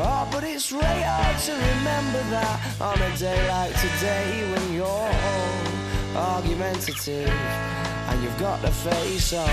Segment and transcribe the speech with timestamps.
[0.00, 4.86] Oh, but it's really hard to remember that on a day like today when you're
[4.86, 9.48] all argumentative and you've got the face on.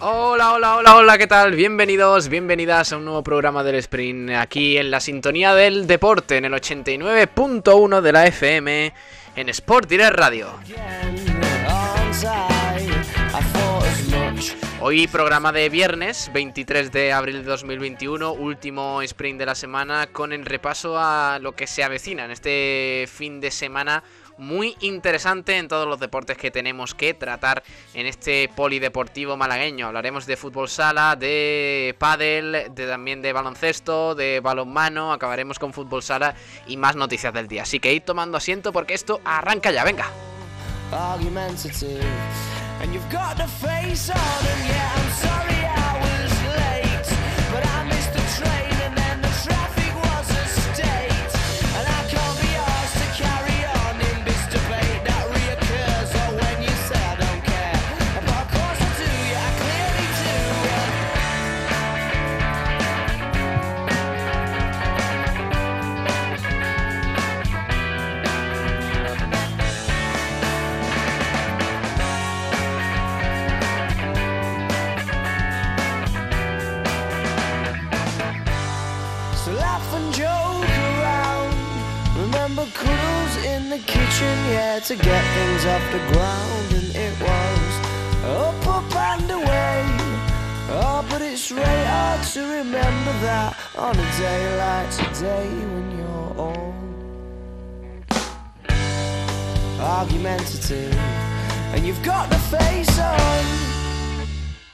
[0.00, 1.54] Hola, hola, hola, hola, ¿qué tal?
[1.54, 6.46] Bienvenidos, bienvenidas a un nuevo programa del Sprint aquí en la sintonía del deporte en
[6.46, 8.94] el 89.1 de la FM
[9.36, 10.48] en Sport Direct Radio.
[14.84, 20.32] Hoy programa de viernes 23 de abril de 2021, último sprint de la semana con
[20.32, 24.02] el repaso a lo que se avecina en este fin de semana
[24.38, 27.62] muy interesante en todos los deportes que tenemos que tratar
[27.94, 29.86] en este polideportivo malagueño.
[29.86, 36.02] Hablaremos de fútbol sala, de pádel, de también de baloncesto, de balonmano, acabaremos con fútbol
[36.02, 36.34] sala
[36.66, 37.62] y más noticias del día.
[37.62, 40.10] Así que id tomando asiento porque esto arranca ya, venga.
[42.82, 45.31] And you've got the face on, and yeah, I'm so.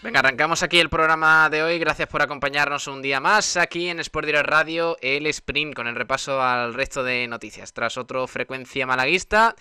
[0.02, 1.78] Venga, arrancamos aquí el programa de hoy.
[1.78, 5.96] Gracias por acompañarnos un día más aquí en Sport Direct Radio, el sprint con el
[5.96, 7.74] repaso al resto de noticias.
[7.74, 9.54] Tras otro frecuencia malaguista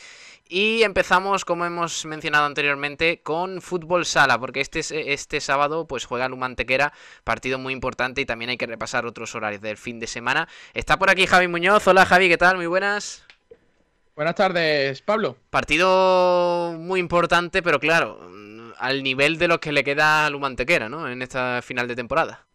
[0.49, 4.81] y empezamos, como hemos mencionado anteriormente, con fútbol sala, porque este,
[5.13, 6.93] este sábado pues juega Lumantequera,
[7.23, 10.47] partido muy importante y también hay que repasar otros horarios del fin de semana.
[10.73, 11.87] Está por aquí Javi Muñoz.
[11.87, 12.57] Hola Javi, ¿qué tal?
[12.57, 13.25] Muy buenas.
[14.15, 15.37] Buenas tardes, Pablo.
[15.49, 18.19] Partido muy importante, pero claro,
[18.79, 21.07] al nivel de lo que le queda a Lumantequera, ¿no?
[21.09, 22.47] En esta final de temporada.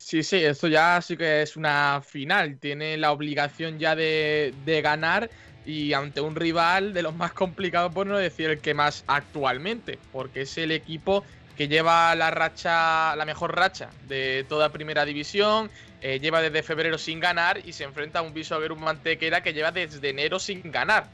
[0.00, 2.58] Sí, sí, esto ya sí que es una final.
[2.58, 4.52] Tiene la obligación ya de,
[4.82, 5.30] ganar
[5.66, 9.98] y ante un rival de los más complicados, por no decir el que más actualmente,
[10.12, 11.24] porque es el equipo
[11.56, 15.70] que lleva la racha, la mejor racha de toda primera división,
[16.00, 19.70] eh, lleva desde febrero sin ganar y se enfrenta a un Visoguer Mantequera que lleva
[19.70, 21.06] desde enero sin ganar.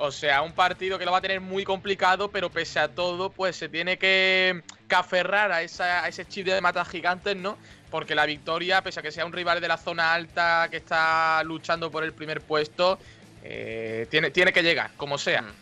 [0.00, 3.30] O sea, un partido que lo va a tener muy complicado, pero pese a todo,
[3.30, 7.58] pues se tiene que, aferrar a, ese chip de matas gigantes, ¿no?
[7.90, 11.42] Porque la victoria, pese a que sea un rival de la zona alta que está
[11.42, 13.00] luchando por el primer puesto,
[13.42, 15.42] eh, tiene, tiene que llegar, como sea.
[15.42, 15.52] Mm.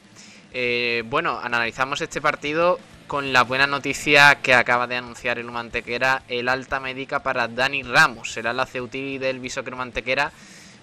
[0.52, 6.22] Eh, bueno, analizamos este partido con la buena noticia que acaba de anunciar el Mantequera,
[6.28, 10.32] el alta médica para Dani Ramos, el ala ceutí del Bisocro Mantequera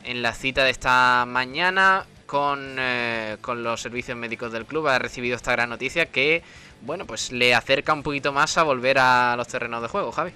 [0.04, 2.06] en la cita de esta mañana
[2.36, 4.88] eh, con, los servicios médicos del club.
[4.88, 6.42] Ha recibido esta gran noticia que,
[6.82, 10.32] bueno, pues le acerca un poquito más a volver a los terrenos de juego, Javi.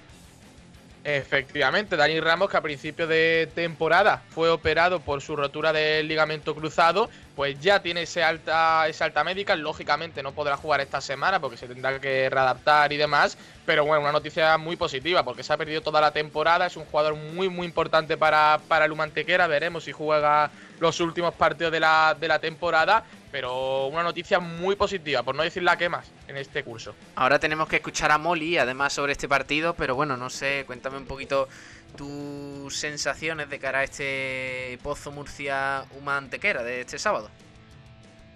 [1.10, 6.54] Efectivamente, Dani Ramos, que a principio de temporada fue operado por su rotura del ligamento
[6.54, 9.56] cruzado, pues ya tiene esa alta, esa alta médica.
[9.56, 13.38] Lógicamente no podrá jugar esta semana porque se tendrá que readaptar y demás.
[13.64, 16.66] Pero bueno, una noticia muy positiva porque se ha perdido toda la temporada.
[16.66, 19.46] Es un jugador muy, muy importante para, para el.
[19.46, 24.76] Veremos si juega los últimos partidos de la, de la temporada, pero una noticia muy
[24.76, 26.94] positiva, por no decir la que más, en este curso.
[27.14, 30.96] Ahora tenemos que escuchar a Molly, además, sobre este partido, pero bueno, no sé, cuéntame
[30.96, 31.48] un poquito
[31.96, 37.30] tus sensaciones de cara a este Pozo Murcia Humantequera de este sábado.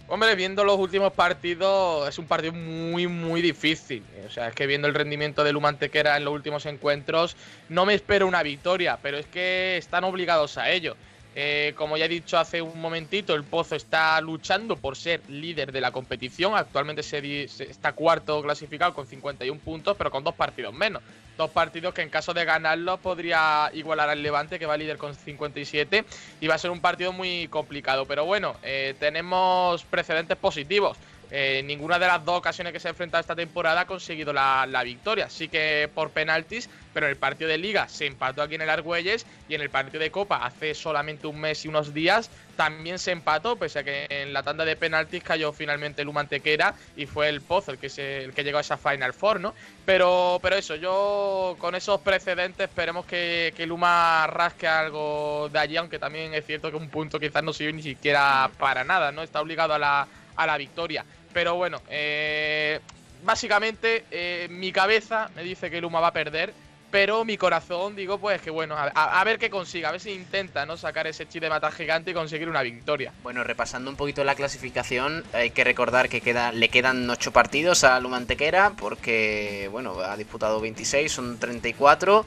[0.09, 4.05] Hombre, viendo los últimos partidos, es un partido muy, muy difícil.
[4.27, 7.37] O sea, es que viendo el rendimiento del Humantequera en los últimos encuentros,
[7.71, 10.97] no me espero una victoria, pero es que están obligados a ello.
[11.35, 15.73] Eh, como ya he dicho hace un momentito, el Pozo está luchando por ser líder
[15.73, 16.55] de la competición.
[16.55, 21.03] Actualmente se, está cuarto clasificado con 51 puntos, pero con dos partidos menos.
[21.39, 25.15] Dos partidos que en caso de ganarlos podría igualar al Levante, que va líder con
[25.15, 26.05] 57.
[26.41, 28.05] Y va a ser un partido muy complicado.
[28.05, 30.99] Pero bueno, eh, tenemos precedentes positivos.
[31.35, 34.83] Eh, ninguna de las dos ocasiones que se ha enfrentado esta temporada ha conseguido la,
[34.85, 35.31] victoria.
[35.31, 38.69] Sí que por penaltis, pero en el partido de Liga se empató aquí en el
[38.69, 42.99] Argüelles y en el partido de Copa hace solamente un mes y unos días también
[42.99, 47.07] se empató, pese a que en la tanda de penaltis cayó finalmente el Antequera y
[47.07, 49.55] fue el Pozo el que, se, el que llegó a esa Final Four, ¿no?
[49.87, 55.79] Pero, pero eso, yo con esos precedentes esperemos que, que Luma rasque algo de allí,
[55.79, 59.23] aunque también es cierto que un punto quizás no sirve ni siquiera para nada, ¿no?
[59.23, 60.07] Está obligado a la,
[60.37, 61.05] a la victoria.
[61.33, 62.81] Pero bueno, eh,
[63.25, 66.53] básicamente eh, mi cabeza me dice que Luma va a perder.
[66.91, 70.67] Pero mi corazón, digo, pues que bueno, a, ver qué consiga, a ver si intenta
[70.67, 73.15] no sacar ese chi de mata gigante y conseguir una victoria.
[73.23, 77.85] Bueno, repasando un poquito la clasificación, hay que recordar que queda, le quedan 8 partidos
[77.85, 82.27] a Luma Antequera, porque, bueno, ha disputado 26, son 34.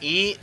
[0.00, 0.36] Y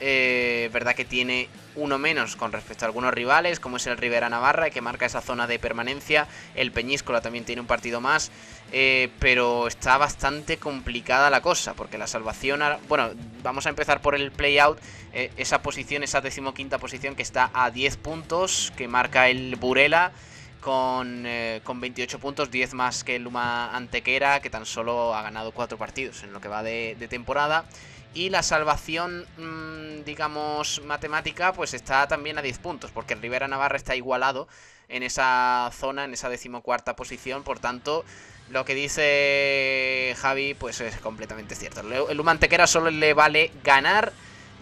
[0.00, 4.28] eh, verdad que tiene uno menos con respecto a algunos rivales, como es el Rivera
[4.28, 6.26] Navarra, que marca esa zona de permanencia.
[6.54, 8.30] El Peñíscola también tiene un partido más,
[8.72, 12.60] eh, pero está bastante complicada la cosa, porque la salvación.
[12.88, 13.10] Bueno,
[13.42, 14.78] vamos a empezar por el play-out.
[15.12, 20.12] Eh, esa posición, esa decimoquinta posición que está a 10 puntos, que marca el Burela.
[20.60, 25.22] Con, eh, con, 28 puntos, 10 más que el Luma Antequera, que tan solo ha
[25.22, 27.66] ganado 4 partidos en lo que va de, de temporada.
[28.14, 33.48] Y la salvación, mm, digamos, matemática, pues está también a 10 puntos, porque el Rivera
[33.48, 34.48] Navarra está igualado
[34.88, 37.42] en esa zona, en esa decimocuarta posición.
[37.42, 38.04] Por tanto,
[38.50, 41.80] lo que dice Javi, pues es completamente cierto.
[42.08, 44.12] El Humantequera solo le vale ganar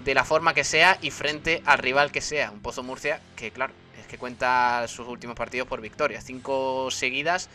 [0.04, 2.50] de la forma que sea y frente al rival que sea.
[2.50, 6.20] Un Pozo Murcia que, claro, es que cuenta sus últimos partidos por victoria.
[6.20, 7.48] Cinco seguidas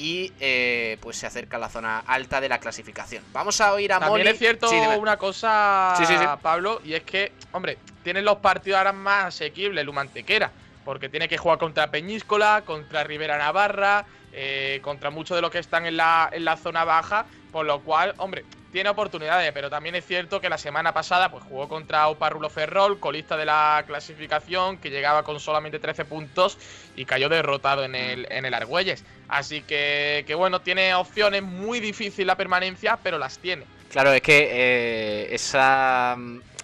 [0.00, 3.22] y eh, pues se acerca a la zona alta de la clasificación.
[3.34, 5.94] Vamos a oír a También es cierto una cosa,
[6.40, 10.50] Pablo, y es que, hombre, tienen los partidos ahora más asequibles, Lumantequera,
[10.86, 15.58] porque tiene que jugar contra Peñíscola, contra Rivera Navarra, eh, contra muchos de los que
[15.58, 19.94] están en la, en la zona baja, por lo cual, hombre, tiene oportunidades, pero también
[19.96, 24.78] es cierto que la semana pasada pues jugó contra Oparrulo Ferrol, colista de la clasificación,
[24.78, 26.58] que llegaba con solamente 13 puntos
[26.94, 29.04] y cayó derrotado en el, en el Argüelles.
[29.28, 33.64] Así que, que bueno, tiene opciones muy difíciles la permanencia, pero las tiene.
[33.90, 36.16] Claro, es que eh, esa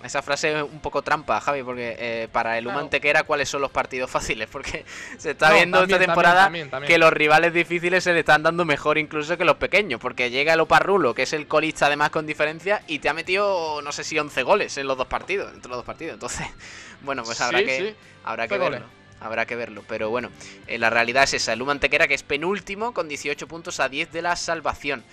[0.07, 3.71] esa frase es un poco trampa, Javi, porque eh, para el Humantequera, ¿cuáles son los
[3.71, 4.49] partidos fáciles?
[4.51, 4.85] Porque
[5.19, 6.51] se está viendo esta temporada
[6.87, 10.55] que los rivales difíciles se le están dando mejor incluso que los pequeños, porque llega
[10.55, 14.05] el Oparrulo, que es el colista además con diferencia, y te ha metido, no sé
[14.05, 16.15] si 11 goles en los dos partidos, entre los dos partidos.
[16.15, 16.47] Entonces,
[17.03, 17.95] bueno, pues habrá que,
[18.25, 18.87] habrá que verlo.
[19.19, 20.31] Habrá que verlo, pero bueno,
[20.67, 21.55] eh, la realidad es esa.
[21.55, 25.05] El Humantequera que es penúltimo con 18 puntos a 10 de la salvación.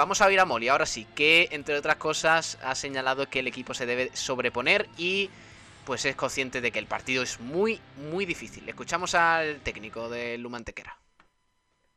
[0.00, 3.46] Vamos a oír a Molly, ahora sí, que entre otras cosas ha señalado que el
[3.48, 5.28] equipo se debe sobreponer y
[5.84, 7.78] pues es consciente de que el partido es muy,
[8.10, 8.66] muy difícil.
[8.66, 10.96] Escuchamos al técnico de Lumantequera.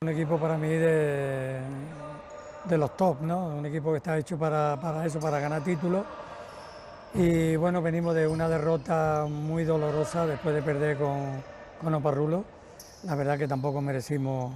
[0.02, 1.62] Un equipo para mí de,
[2.66, 3.48] de los top, ¿no?
[3.48, 6.06] Un equipo que está hecho para, para eso, para ganar títulos.
[7.14, 11.42] Y bueno, venimos de una derrota muy dolorosa después de perder con,
[11.82, 12.44] con Oparrulo.
[13.06, 14.54] La verdad que tampoco merecimos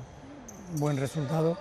[0.74, 1.58] buen resultado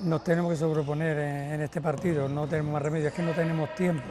[0.00, 3.74] nos tenemos que sobreponer en, este partido, no tenemos más remedio, es que no tenemos
[3.74, 4.08] tiempo,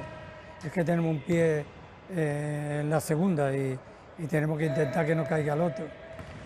[0.63, 1.65] es que tenemos un pie
[2.10, 3.77] eh, en la segunda y,
[4.29, 5.86] tenemos que intentar que no caiga el otro.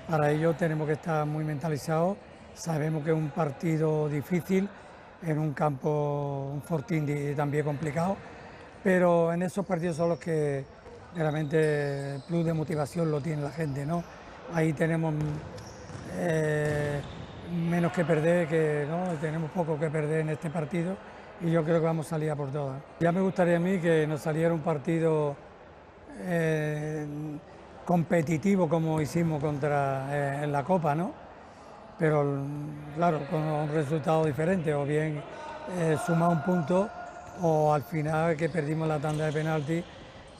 [0.09, 2.17] Para ello tenemos que estar muy mentalizados,
[2.53, 4.67] sabemos que es un partido difícil,
[5.23, 8.17] en un campo, un fortín también complicado,
[8.83, 10.65] pero en esos partidos son los que
[11.15, 14.03] realmente el plus de motivación lo tiene la gente, ¿no?
[14.53, 15.13] Ahí tenemos...
[16.17, 17.01] Eh,
[17.51, 19.13] menos que perder, que ¿no?
[19.19, 20.95] tenemos poco que perder en este partido
[21.41, 22.81] y yo creo que vamos a salir a por todas.
[22.99, 25.35] Ya me gustaría a mí que nos saliera un partido
[26.19, 27.05] eh,
[27.85, 31.11] competitivo como hicimos contra eh, en la Copa, ¿no?
[31.97, 32.25] Pero
[32.95, 35.21] claro, con un resultado diferente, o bien
[35.77, 36.89] eh, sumar un punto
[37.41, 39.83] o al final que perdimos la tanda de penalti.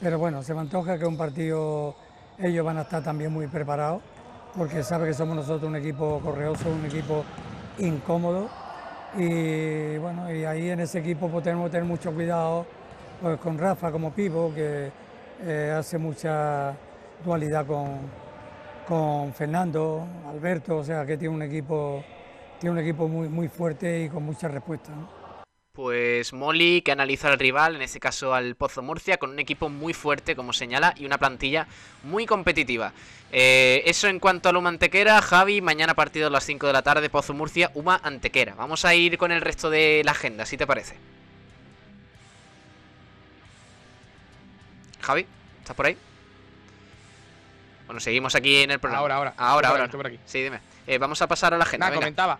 [0.00, 1.94] Pero bueno, se me antoja que un partido
[2.38, 4.02] ellos van a estar también muy preparados
[4.56, 7.24] porque sabe que somos nosotros un equipo correoso, un equipo
[7.78, 8.48] incómodo
[9.16, 12.66] y bueno, y ahí en ese equipo pues, tenemos que tener mucho cuidado
[13.20, 14.90] pues, con Rafa como pivo, que
[15.42, 16.74] eh, hace mucha
[17.24, 18.00] dualidad con,
[18.86, 22.02] con Fernando, Alberto, o sea que tiene un equipo,
[22.58, 24.92] tiene un equipo muy, muy fuerte y con mucha respuesta.
[25.72, 29.70] Pues Molly que analiza al rival, en este caso al Pozo Murcia, con un equipo
[29.70, 31.66] muy fuerte, como señala, y una plantilla
[32.02, 32.92] muy competitiva.
[33.30, 36.82] Eh, eso en cuanto a Luma Antequera, Javi, mañana partido a las 5 de la
[36.82, 38.54] tarde, Pozo Murcia, Uma Antequera.
[38.54, 40.98] Vamos a ir con el resto de la agenda, si te parece.
[45.00, 45.26] Javi,
[45.60, 45.96] ¿estás por ahí?
[47.86, 49.00] Bueno, seguimos aquí en el programa.
[49.00, 49.34] Ahora, ahora.
[49.38, 49.88] Ahora, ahora.
[49.88, 50.20] Por aquí.
[50.26, 50.60] Sí, dime.
[50.86, 51.90] Eh, vamos a pasar a la agenda.
[51.94, 52.38] comentaba.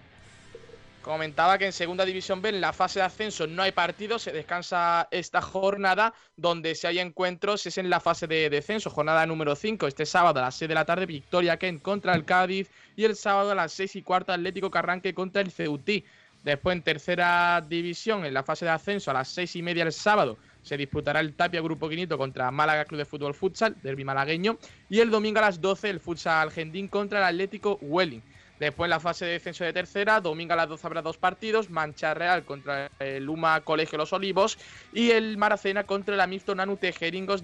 [1.03, 4.31] Comentaba que en Segunda División B, en la fase de ascenso, no hay partido, se
[4.31, 6.15] descansa esta jornada.
[6.37, 9.89] Donde si hay encuentros es en la fase de descenso, jornada número 5.
[9.89, 12.71] Este sábado a las 6 de la tarde, Victoria Kent contra el Cádiz.
[12.95, 16.05] Y el sábado a las 6 y cuarto, Atlético Carranque contra el Ceutí.
[16.45, 19.93] Después en tercera división, en la fase de ascenso, a las 6 y media el
[19.93, 24.57] sábado, se disputará el Tapia Grupo Quinito contra Málaga Club de Fútbol Futsal, derbi malagueño.
[24.89, 28.23] Y el domingo a las 12, el Futsal Argentín contra el Atlético Welling.
[28.63, 32.15] Después la fase de descenso de tercera, domingo a las 12 habrá dos partidos, Mancha
[32.15, 34.57] Real contra el Luma Colegio Los Olivos
[34.93, 37.43] y el Maracena contra el Amisto Nanu Tejeringos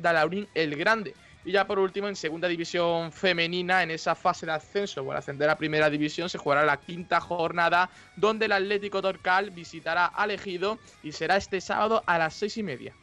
[0.55, 1.15] el Grande.
[1.45, 5.51] Y ya por último, en segunda división femenina, en esa fase de ascenso por ascender
[5.51, 10.79] a primera división, se jugará la quinta jornada, donde el Atlético Torcal visitará al Ejido
[11.03, 12.95] y será este sábado a las seis y media.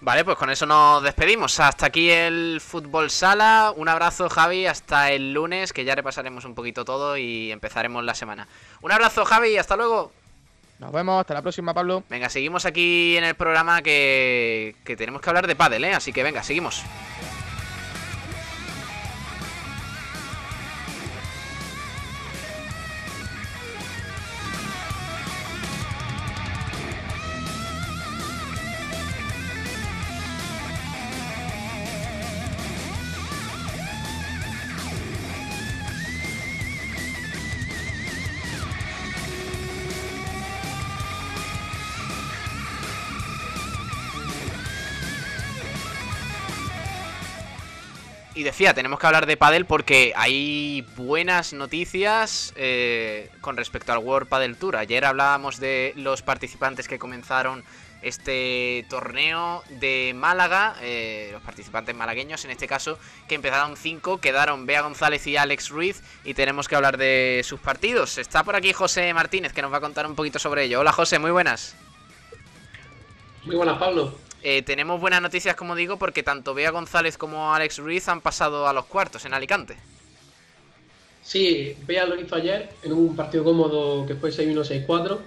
[0.00, 1.58] Vale, pues con eso nos despedimos.
[1.58, 3.72] Hasta aquí el fútbol sala.
[3.76, 4.66] Un abrazo, Javi.
[4.66, 8.46] Hasta el lunes, que ya repasaremos un poquito todo y empezaremos la semana.
[8.80, 9.56] Un abrazo, Javi.
[9.56, 10.12] Hasta luego.
[10.78, 12.04] Nos vemos, hasta la próxima, Pablo.
[12.08, 15.94] Venga, seguimos aquí en el programa que, que tenemos que hablar de pádel, ¿eh?
[15.94, 16.84] Así que venga, seguimos.
[48.58, 54.56] Tenemos que hablar de Padel porque hay buenas noticias eh, con respecto al World Padel
[54.56, 54.74] Tour.
[54.76, 57.62] Ayer hablábamos de los participantes que comenzaron
[58.02, 62.98] este torneo de Málaga, eh, los participantes malagueños en este caso,
[63.28, 67.60] que empezaron cinco, quedaron Bea González y Alex Ruiz y tenemos que hablar de sus
[67.60, 68.18] partidos.
[68.18, 70.80] Está por aquí José Martínez que nos va a contar un poquito sobre ello.
[70.80, 71.76] Hola José, muy buenas.
[73.44, 74.27] Muy buenas Pablo.
[74.42, 78.68] Eh, tenemos buenas noticias, como digo, porque tanto Bea González como Alex Ruiz han pasado
[78.68, 79.76] a los cuartos en Alicante.
[81.22, 85.18] Sí, Bea lo hizo ayer en un partido cómodo que fue 6-1, 6-4.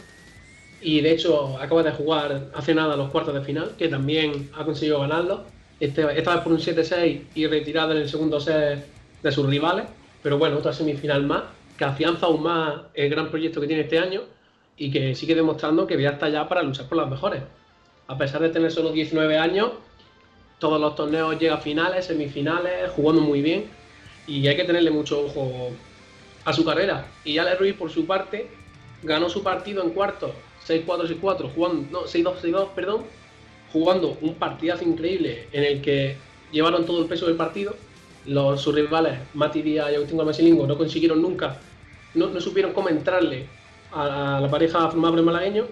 [0.82, 4.64] Y de hecho acaba de jugar hace nada los cuartos de final, que también ha
[4.64, 5.44] conseguido ganarlo.
[5.80, 8.86] Este, esta vez por un 7-6 y retirado en el segundo set
[9.22, 9.86] de sus rivales.
[10.24, 11.44] Pero bueno, otra semifinal más,
[11.78, 14.22] que afianza aún más el gran proyecto que tiene este año
[14.78, 17.42] y que sigue demostrando que Bea está ya para luchar por las mejores
[18.12, 19.72] a pesar de tener solo 19 años,
[20.60, 23.68] todos los torneos llega a finales, semifinales, jugando muy bien
[24.28, 25.70] y hay que tenerle mucho ojo
[26.44, 27.08] a su carrera.
[27.24, 28.50] Y Ale Ruiz, por su parte,
[29.02, 30.32] ganó su partido en cuartos,
[30.68, 33.04] 6-4, 6-4, jugando, no, 6-2, 6-2, perdón,
[33.72, 36.18] jugando un partidazo increíble en el que
[36.52, 37.78] llevaron todo el peso del partido.
[38.26, 41.62] Los, sus rivales, Mati Díaz y Agustín Gómez no consiguieron nunca,
[42.14, 43.48] no, supieron cómo entrarle
[43.94, 45.68] a, la pareja formada por el malagueño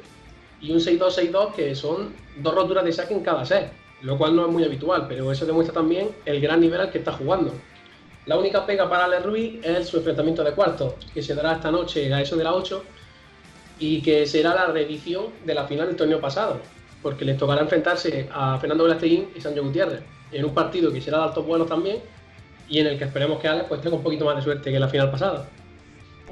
[0.61, 4.45] y un 6-2-6-2 que son dos roturas de saque en cada set, lo cual no
[4.45, 7.53] es muy habitual, pero eso demuestra también el gran nivel al que está jugando.
[8.25, 11.71] La única pega para Ale Ruiz es su enfrentamiento de cuartos, que se dará esta
[11.71, 12.83] noche a eso de las 8
[13.79, 16.59] y que será la reedición de la final del torneo pasado,
[17.01, 20.01] porque les tocará enfrentarse a Fernando Velasteguín y Sancho Gutiérrez,
[20.31, 21.99] en un partido que será de altos vuelos también
[22.67, 24.75] y en el que esperemos que Ale pues, tenga un poquito más de suerte que
[24.75, 25.49] en la final pasada.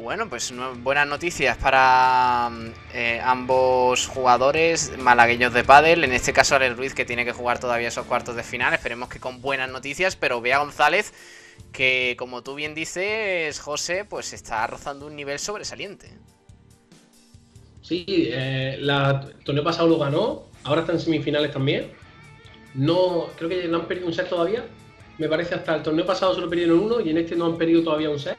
[0.01, 2.51] Bueno, pues buenas noticias para
[2.93, 6.03] eh, ambos jugadores malagueños de pádel.
[6.03, 8.73] En este caso, Alex Ruiz, que tiene que jugar todavía esos cuartos de final.
[8.73, 10.15] Esperemos que con buenas noticias.
[10.15, 11.13] Pero Bea González,
[11.71, 16.11] que como tú bien dices, José, pues está rozando un nivel sobresaliente.
[17.81, 20.43] Sí, eh, el torneo pasado lo ganó.
[20.63, 21.91] Ahora está en semifinales también.
[22.75, 24.63] No, creo que no han perdido un set todavía.
[25.17, 27.83] Me parece hasta el torneo pasado solo perdieron uno y en este no han perdido
[27.83, 28.37] todavía un set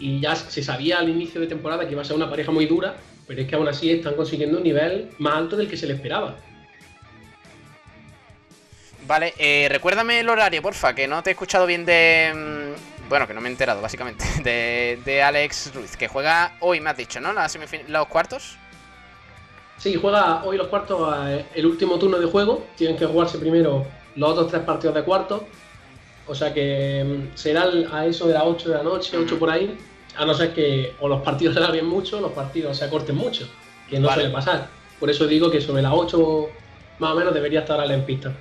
[0.00, 2.66] y ya se sabía al inicio de temporada que iba a ser una pareja muy
[2.66, 5.86] dura, pero es que aún así están consiguiendo un nivel más alto del que se
[5.86, 6.36] le esperaba.
[9.06, 12.32] Vale, eh, recuérdame el horario, porfa, que no te he escuchado bien de...
[12.34, 14.24] Mm, bueno, que no me he enterado, básicamente,
[15.04, 17.32] de, Alex Ruiz, que juega hoy, me has dicho, ¿no?
[17.32, 18.56] ¿Los cuartos?
[19.78, 22.66] Sí, juega hoy los cuartos, eh, el último turno de juego.
[22.76, 25.42] Tienen que jugarse primero los otros tres partidos de cuartos.
[26.30, 29.50] O sea que mm, será a eso de las 8 de la noche, 8 por
[29.50, 29.76] ahí,
[30.16, 33.16] a no ser que o los partidos se alarguen mucho o los partidos se acorten
[33.16, 33.48] mucho.
[33.88, 34.68] que no suele pasar.
[35.00, 36.48] Por eso digo que sobre las 8
[37.00, 38.32] más o menos debería estar al en pista.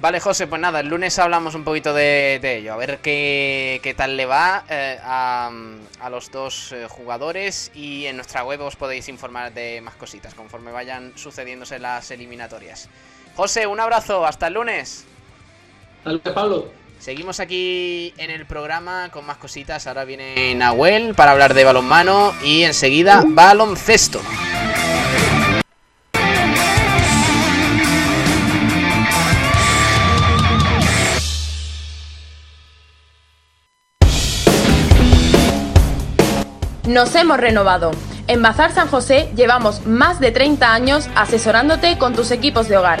[0.00, 4.16] Vale, José, pues nada, el lunes hablamos un poquito de, ello, a ver qué, tal
[4.16, 5.50] le va eh, a,
[6.10, 10.72] los dos eh, jugadores y en nuestra web os podéis informar de más cositas conforme
[10.72, 12.88] vayan sucediéndose las eliminatorias.
[13.36, 15.04] José, un abrazo, hasta el lunes.
[16.04, 16.68] Hasta Pablo.
[16.98, 19.86] Seguimos aquí en el programa con más cositas.
[19.86, 24.20] Ahora viene Nahuel para hablar de balonmano y enseguida baloncesto.
[36.86, 37.92] Nos hemos renovado.
[38.26, 43.00] En Bazar San José llevamos más de 30 años asesorándote con tus equipos de hogar.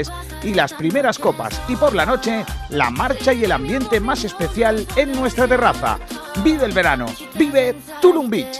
[0.43, 1.59] y las primeras copas.
[1.67, 5.99] Y por la noche, la marcha y el ambiente más especial en nuestra terraza.
[6.43, 8.59] Vive el verano, vive Tulum Beach.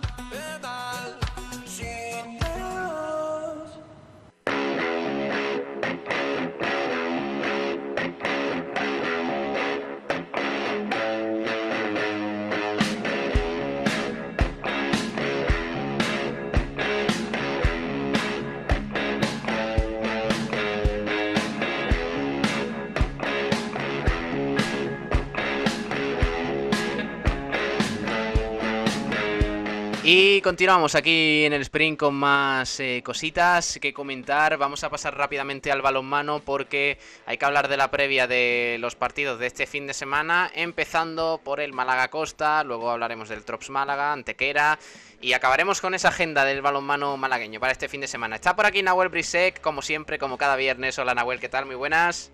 [30.51, 34.57] Continuamos aquí en el sprint con más eh, cositas que comentar.
[34.57, 38.97] Vamos a pasar rápidamente al balonmano porque hay que hablar de la previa de los
[38.97, 43.69] partidos de este fin de semana, empezando por el Málaga Costa, luego hablaremos del Trops
[43.69, 44.77] Málaga, Antequera
[45.21, 48.35] y acabaremos con esa agenda del balonmano malagueño para este fin de semana.
[48.35, 50.99] Está por aquí Nahuel Brisek, como siempre, como cada viernes.
[50.99, 51.65] Hola Nahuel, ¿qué tal?
[51.65, 52.29] Muy buenas.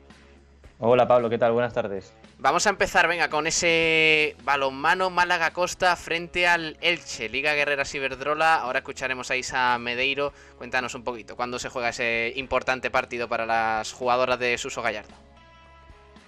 [0.80, 1.52] Hola Pablo, ¿qué tal?
[1.52, 2.16] Buenas tardes.
[2.40, 8.58] Vamos a empezar, venga, con ese balonmano Málaga Costa frente al Elche, Liga Guerrera Ciberdrola.
[8.58, 10.34] Ahora escucharemos a Isa Medeiro.
[10.60, 15.16] Cuéntanos un poquito, ¿cuándo se juega ese importante partido para las jugadoras de Suso Gallardo?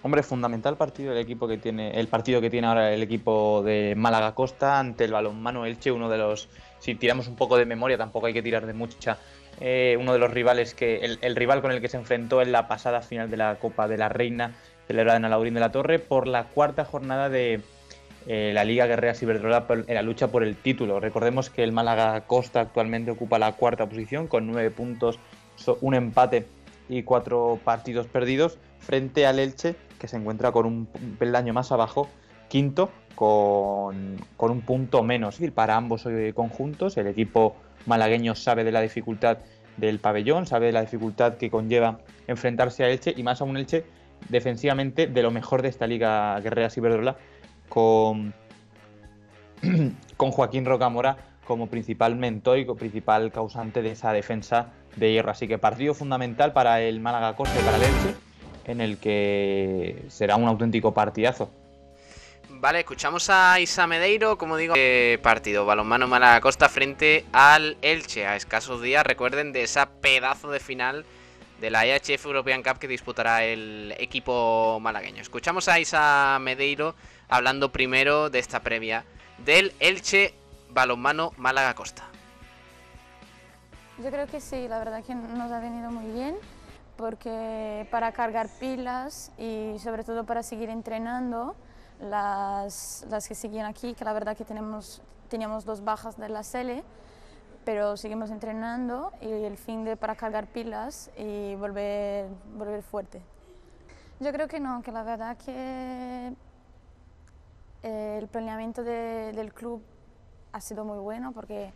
[0.01, 3.93] Hombre, fundamental partido el equipo que tiene, el partido que tiene ahora el equipo de
[3.95, 7.97] Málaga Costa ante el balonmano Elche, uno de los, si tiramos un poco de memoria,
[7.99, 9.19] tampoco hay que tirar de mucha,
[9.59, 12.51] eh, uno de los rivales que, el, el, rival con el que se enfrentó en
[12.51, 14.55] la pasada final de la Copa de la Reina
[14.89, 17.61] celebrada en Alaurín de la Torre por la cuarta jornada de
[18.25, 20.99] eh, la Liga Guerrera Ciberdrola en la lucha por el título.
[20.99, 25.19] Recordemos que el Málaga Costa actualmente ocupa la cuarta posición con nueve puntos,
[25.81, 26.47] un empate
[26.89, 30.87] y cuatro partidos perdidos frente al Elche que se encuentra con un
[31.19, 32.09] peldaño más abajo,
[32.47, 35.37] quinto, con, con un punto menos.
[35.53, 39.37] Para ambos eh, conjuntos, el equipo malagueño sabe de la dificultad
[39.77, 43.55] del pabellón, sabe de la dificultad que conlleva enfrentarse a Elche y más a un
[43.55, 43.85] Elche
[44.27, 47.17] defensivamente de lo mejor de esta liga Guerrera Ciberdrola
[47.69, 48.33] con,
[50.17, 55.31] con Joaquín Rocamora como principal mentor y principal causante de esa defensa de hierro.
[55.31, 58.15] Así que partido fundamental para el Málaga Costa y para el Elche,
[58.65, 61.49] en el que será un auténtico partidazo.
[62.49, 68.27] Vale, escuchamos a Isa Medeiro, como digo, eh, partido balonmano Málaga Costa frente al Elche.
[68.27, 71.05] A escasos días, recuerden de esa pedazo de final
[71.59, 75.21] de la IHF European Cup que disputará el equipo malagueño.
[75.21, 76.95] Escuchamos a Isa Medeiro
[77.27, 79.05] hablando primero de esta previa
[79.45, 80.33] del Elche
[80.69, 82.03] Balonmano Málaga Costa.
[84.03, 86.35] Yo creo que sí, la verdad que nos ha venido muy bien
[86.95, 91.55] porque para cargar pilas y sobre todo para seguir entrenando,
[92.01, 96.43] las, las que siguen aquí, que la verdad que tenemos, teníamos dos bajas de la
[96.43, 96.83] SELE,
[97.65, 103.21] pero seguimos entrenando y el fin de para cargar pilas y volver, volver fuerte.
[104.19, 106.33] Yo creo que no, que la verdad que
[107.83, 109.81] eh, el planeamiento del club
[110.51, 111.71] ha sido muy bueno porque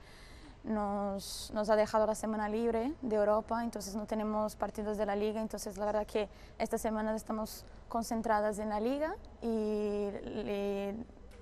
[0.63, 5.15] nos, nos, ha dejado la semana libre de Europa, entonces no tenemos partidos de la
[5.15, 10.09] liga, entonces la verdad que esta semana estamos concentradas en la liga y,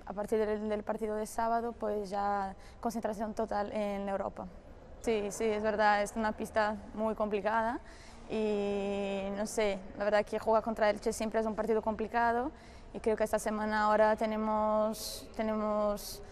[0.06, 4.46] a partir del, partido de sábado pues ya concentración total en Europa.
[5.00, 7.80] Sí, sí, es verdad, es una pista muy complicada
[8.30, 12.52] y no sé, la verdad que jugar contra Elche siempre es un partido complicado
[12.94, 16.22] y creo que esta semana ahora tenemos, tenemos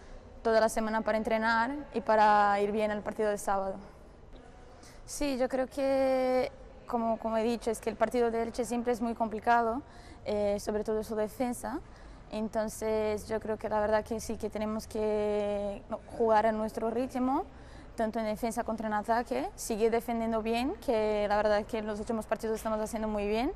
[0.41, 3.75] toda la semana para entrenar y para ir bien al partido de sábado.
[5.05, 6.51] Sí, yo creo que,
[6.87, 9.81] como, como he dicho, es que el partido de Elche siempre es muy complicado,
[10.25, 11.79] eh, sobre todo su defensa.
[12.31, 15.81] Entonces yo creo que la verdad que sí que tenemos que
[16.17, 17.45] jugar a nuestro ritmo,
[17.95, 21.99] tanto en defensa como en ataque, seguir defendiendo bien, que la verdad que en los
[21.99, 23.51] últimos partidos estamos haciendo muy bien,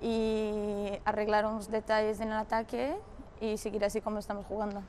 [0.00, 2.94] y arreglar unos detalles en el ataque
[3.40, 4.82] y seguir así como estamos jugando.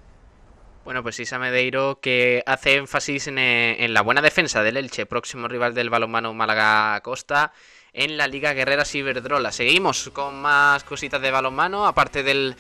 [0.84, 5.48] Bueno, pues Isa Medeiro que hace énfasis eh, en, la buena defensa del Elche, próximo
[5.48, 7.52] rival del balonmano Málaga Costa
[7.92, 9.52] en la Liga Guerrera Ciberdrola.
[9.52, 12.56] Seguimos con más cositas de balonmano, aparte del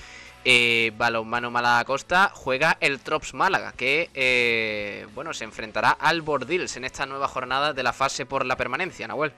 [0.49, 6.77] eh, balonmano Málaga Costa, juega el Trops Málaga, que eh, bueno, se enfrentará al Bordils
[6.77, 9.33] en esta nueva jornada de la fase por la permanencia, Nahuel.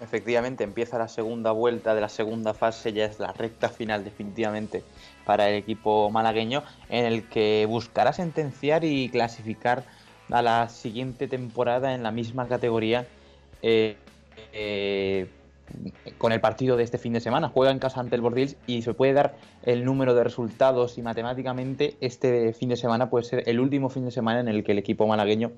[0.00, 4.82] Efectivamente, empieza la segunda vuelta de la segunda fase, ya es la recta final definitivamente
[5.26, 9.84] para el equipo malagueño, en el que buscará sentenciar y clasificar
[10.30, 13.06] a la siguiente temporada en la misma categoría
[13.60, 13.98] eh,
[14.54, 15.28] eh,
[16.18, 17.48] con el partido de este fin de semana.
[17.48, 21.02] Juega en casa ante el Bordils y se puede dar el número de resultados y
[21.02, 24.72] matemáticamente este fin de semana puede ser el último fin de semana en el que
[24.72, 25.52] el equipo malagueño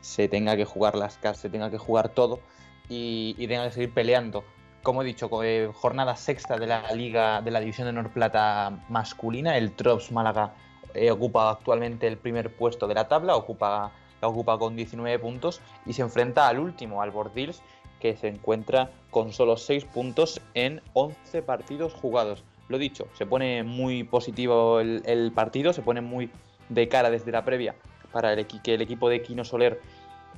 [0.00, 2.40] se tenga que jugar las casas, se tenga que jugar todo
[2.88, 4.44] y, tenga que seguir peleando
[4.82, 9.58] como he dicho, eh, jornada sexta de la Liga de la División de Norplata masculina.
[9.58, 10.54] El Trops Málaga
[10.94, 13.92] eh, ocupa actualmente el primer puesto de la tabla, ocupa,
[14.22, 17.62] la ocupa con 19 puntos y se enfrenta al último, al Bordils,
[18.00, 22.44] que se encuentra con solo 6 puntos en 11 partidos jugados.
[22.68, 26.30] Lo dicho, se pone muy positivo el, partido, se pone muy
[26.68, 27.74] de cara desde la previa
[28.12, 29.80] para el, que el equipo de Quino Soler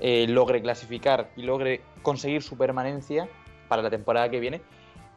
[0.00, 3.28] eh, logre clasificar y logre conseguir su permanencia
[3.68, 4.60] para la temporada que viene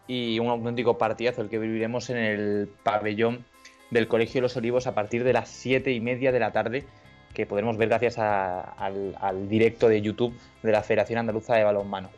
[0.07, 3.45] y un auténtico partidazo el que viviremos en el pabellón
[3.91, 6.85] del Colegio de los Olivos a partir de las 7 y media de la tarde
[7.33, 12.09] que podremos ver gracias al, directo de YouTube de la Federación Andaluza de Balonmano.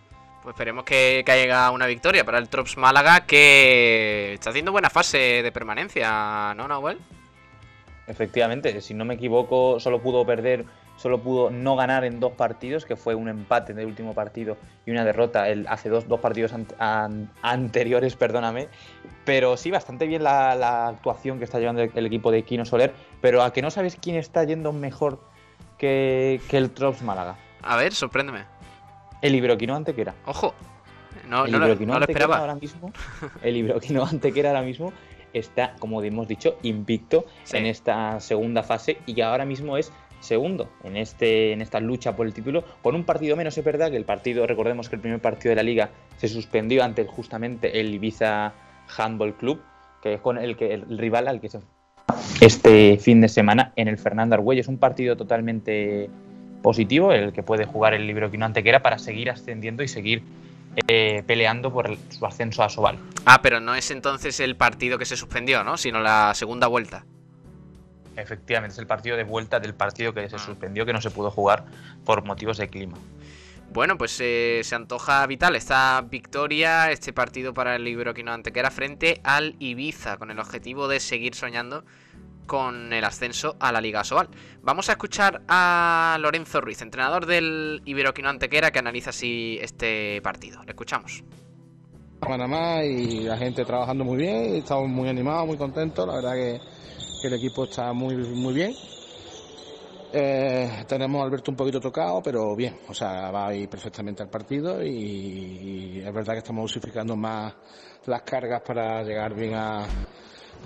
[0.47, 5.43] Pues esperemos que, caiga una victoria para el Trops Málaga que está haciendo buena fase
[5.43, 6.99] de permanencia, ¿no, Nahuel?
[8.07, 10.63] Efectivamente, si no me equivoco, solo pudo perder
[10.95, 14.55] solo pudo no ganar en dos partidos, que fue un empate en el último partido
[14.85, 16.53] y una derrota el, hace dos, dos partidos
[17.41, 18.69] anteriores, perdóname.
[19.25, 23.43] Pero sí, bastante bien la, actuación que está llevando el, equipo de Kino Soler, pero
[23.43, 25.19] a que no sabes quién está yendo mejor
[25.77, 27.35] que, el Trops Málaga.
[27.61, 28.45] A ver, sorpréndeme.
[29.21, 30.13] El Ibroquino Antequera.
[30.25, 30.53] Ojo,
[31.27, 32.37] no, no, lo, esperaba.
[32.37, 32.91] Ahora mismo,
[33.41, 34.93] el Ibroquino Antequera ahora mismo
[35.33, 40.97] está, como hemos dicho, invicto en esta segunda fase y ahora mismo es segundo en,
[40.97, 44.05] este, en esta lucha por el título, con un partido menos, es verdad que el
[44.05, 48.53] partido, recordemos que el primer partido de la liga se suspendió ante justamente el Ibiza
[48.97, 49.61] Handball Club,
[50.01, 51.59] que es con el, que, el rival al que se
[52.41, 54.61] este fin de semana en el Fernando Argüello.
[54.61, 56.09] Es un partido totalmente
[56.61, 60.23] positivo, el que puede jugar el Libro Quino Antequera para seguir ascendiendo y seguir
[60.87, 62.97] eh, peleando por su ascenso a Sobal.
[63.25, 65.77] Ah, pero no es entonces el partido que se suspendió, ¿no?
[65.77, 67.05] Sino la segunda vuelta.
[68.15, 70.39] Efectivamente, es el partido de vuelta del partido que se ah.
[70.39, 71.65] suspendió, que no se pudo jugar
[72.05, 72.97] por motivos de clima.
[73.71, 79.19] Bueno, pues eh, se antoja vital esta victoria, este partido para el Iberoquino Antequera frente
[79.23, 81.83] al Ibiza, con el objetivo de seguir soñando
[82.47, 84.29] con el ascenso a la Liga Sobal.
[84.63, 90.63] Vamos a escuchar a Lorenzo Ruiz, entrenador del Iberoquino Antequera, que analiza así este partido.
[90.63, 91.23] Le escuchamos.
[92.19, 96.59] Panamá y la gente trabajando muy bien, estamos muy animados, muy contentos, la verdad que
[97.21, 98.73] que el equipo está muy, muy bien.
[100.13, 104.23] Eh, tenemos a Alberto un poquito tocado, pero bien, o sea, va a ir perfectamente
[104.23, 107.53] al partido y, es verdad que estamos dosificando más
[108.05, 109.85] las cargas para llegar bien a,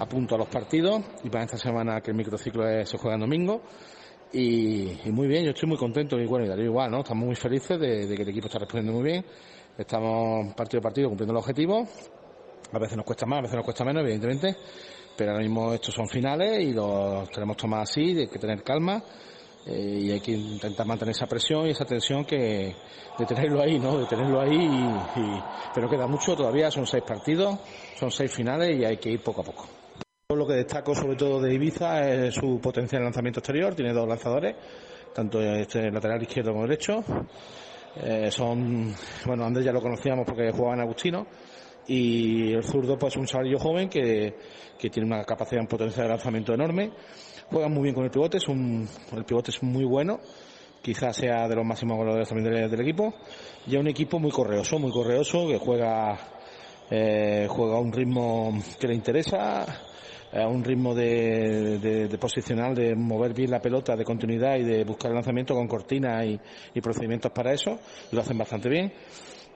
[0.10, 3.62] punto a los partidos y para esta semana que el microciclo se juega en domingo
[4.34, 7.00] Y, muy bien, yo estoy muy contento y bueno, y igual, ¿no?
[7.00, 9.26] Estamos muy felices de, que el equipo está respondiendo muy bien.
[9.78, 11.90] Estamos partido a partido cumpliendo los objetivos.
[12.72, 14.56] A veces nos cuesta más, a veces nos cuesta menos, evidentemente.
[15.18, 19.04] Pero ahora mismo estos son finales y los tenemos tomados así, hay que tener calma.
[19.66, 22.76] Eh, y hay que intentar mantener esa presión y esa tensión que
[23.18, 24.00] de tenerlo ahí, ¿no?
[24.00, 25.44] De tenerlo ahí, y,
[25.76, 27.60] pero queda mucho todavía, son seis partidos,
[28.00, 29.81] son seis finales y hay que ir poco a poco.
[30.36, 34.56] Lo que destaco sobre todo de Ibiza es su potencial lanzamiento exterior, tiene dos lanzadores,
[35.14, 37.04] tanto este lateral izquierdo como derecho.
[37.98, 41.28] Eh, son, bueno, Andrés ya lo conocíamos porque jugaba en Agustino
[41.88, 44.36] y el zurdo pues un chavalillo joven que,
[44.80, 46.92] que tiene una capacidad en potencia de lanzamiento enorme.
[47.50, 50.22] Juega muy bien con el pivote, es un, el pivote es muy bueno,
[50.82, 53.14] quizás sea de los máximos goleadores también del, del equipo.
[53.68, 56.18] Y es un equipo muy correoso, muy correoso, que juega,
[56.90, 59.66] eh, juega a un ritmo que le interesa,
[60.34, 64.84] a un ritmo de, de, posicional, de mover bien la pelota, de continuidad y de
[64.84, 66.40] buscar el lanzamiento con cortinas y,
[66.74, 67.80] y, procedimientos para eso.
[68.12, 68.94] Lo hacen bastante bien.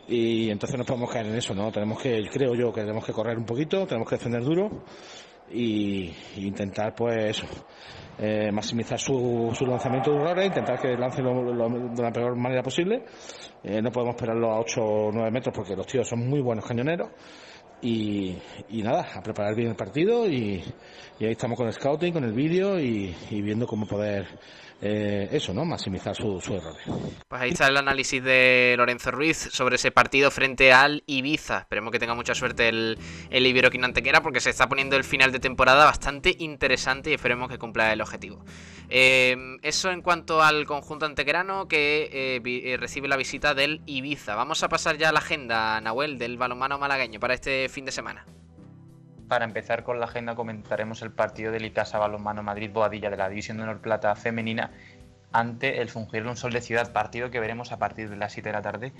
[0.08, 1.72] Y entonces no podemos caer en eso, ¿no?
[1.72, 4.84] Tenemos que, creo yo, que tenemos que correr un poquito, tenemos que defender duro
[5.52, 7.42] y, intentar, pues,
[8.20, 13.04] eh, maximizar su, su, lanzamiento de errores, intentar que lance de la peor manera posible.
[13.64, 16.66] Eh, no podemos esperarlo a 8 o 9 metros porque los tíos son muy buenos
[16.66, 17.10] cañoneros
[17.82, 18.38] y,
[18.70, 20.64] nada, a preparar bien el partido y,
[21.20, 24.28] ahí estamos con el scouting, con el vídeo y, viendo cómo poder
[24.82, 25.66] eh, eso, ¿no?
[25.66, 26.76] Maximizar su, su error.
[27.28, 31.60] Pues ahí está el análisis de Lorenzo Ruiz sobre ese partido frente al Ibiza.
[31.60, 32.98] Esperemos que tenga mucha suerte el,
[33.30, 37.50] el Iberoquino Antequera porque se está poniendo el final de temporada bastante interesante y esperemos
[37.50, 38.44] que cumpla el objetivo.
[38.90, 44.36] Eh, eso en cuanto al conjunto antequerano que eh, recibe la visita del Ibiza.
[44.36, 47.92] Vamos a pasar ya a la agenda, Nahuel, del balonmano malagueño para este fin de
[47.92, 48.26] semana.
[49.28, 53.28] Para empezar con la agenda comentaremos el partido del Icasa Balonmano Madrid Boadilla de la
[53.28, 54.72] División de Honor Plata femenina
[55.32, 58.54] ante el un Sol de Ciudad, partido que veremos a partir de las 7 de
[58.54, 58.94] la tarde,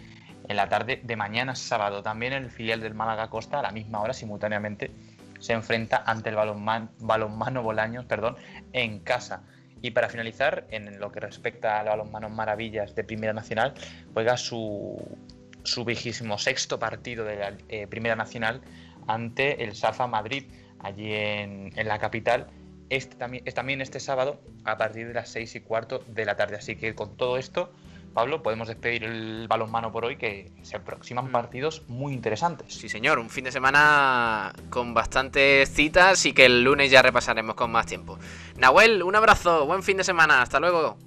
[0.48, 2.04] en la tarde de mañana sábado.
[2.04, 4.92] También el filial del Málaga Costa a la misma hora simultáneamente
[5.40, 8.36] se enfrenta ante el balonmano, balonmano Bolaños perdón,
[8.74, 9.44] en casa.
[9.82, 13.76] Y para finalizar, en lo que respecta al balonmano Maravillas de Primera Nacional,
[14.14, 14.98] juega su,
[15.64, 18.62] su vigésimo sexto partido de la eh, Primera Nacional
[19.08, 20.46] ante el Safa Madrid,
[20.80, 22.48] allí en, en la capital.
[22.90, 26.58] Este, también, también este sábado a partir de las seis y cuarto de la tarde.
[26.58, 27.72] Así que con todo esto
[28.16, 31.32] Pablo, podemos despedir el balonmano por hoy, que se aproximan mm.
[31.32, 32.74] partidos muy interesantes.
[32.74, 37.56] Sí, señor, un fin de semana con bastantes citas y que el lunes ya repasaremos
[37.56, 38.18] con más tiempo.
[38.56, 40.98] Nahuel, un abrazo, buen fin de semana, hasta luego.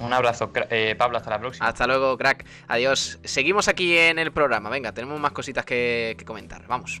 [0.00, 1.68] Un abrazo, eh, Pablo, hasta la próxima.
[1.68, 2.44] Hasta luego, crack.
[2.66, 3.20] Adiós.
[3.22, 4.70] Seguimos aquí en el programa.
[4.70, 6.66] Venga, tenemos más cositas que comentar.
[6.66, 7.00] Vamos.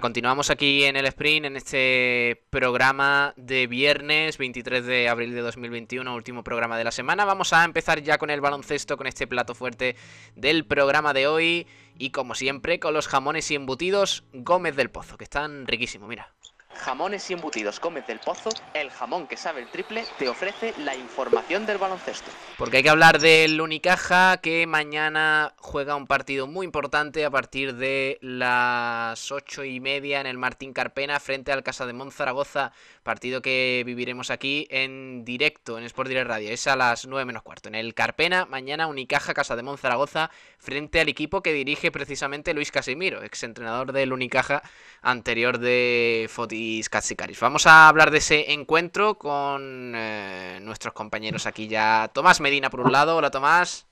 [0.00, 6.14] Continuamos aquí en el sprint, en este programa de viernes 23 de abril de 2021,
[6.14, 7.24] último programa de la semana.
[7.24, 9.96] Vamos a empezar ya con el baloncesto, con este plato fuerte
[10.34, 11.66] del programa de hoy.
[11.98, 16.32] Y como siempre, con los jamones y embutidos Gómez del Pozo, que están riquísimos, mira.
[16.76, 20.94] Jamones y embutidos Gómez del Pozo, el jamón que sabe el triple, te ofrece la
[20.94, 22.30] información del baloncesto.
[22.56, 27.74] Porque hay que hablar del Unicaja que mañana juega un partido muy importante a partir
[27.74, 32.72] de las ocho y media en el Martín Carpena frente al Casa de Monzaragoza
[33.06, 36.50] partido que viviremos aquí en directo en Sport Direct Radio.
[36.50, 37.68] Es a las 9 menos cuarto.
[37.68, 42.72] En el Carpena, mañana Unicaja Casa de Monzaragoza frente al equipo que dirige precisamente Luis
[42.72, 44.62] Casimiro, exentrenador del Unicaja
[45.02, 47.40] anterior de Fotis Katsikaris.
[47.40, 52.10] Vamos a hablar de ese encuentro con eh, nuestros compañeros aquí ya.
[52.12, 53.16] Tomás Medina por un lado.
[53.16, 53.86] Hola Tomás.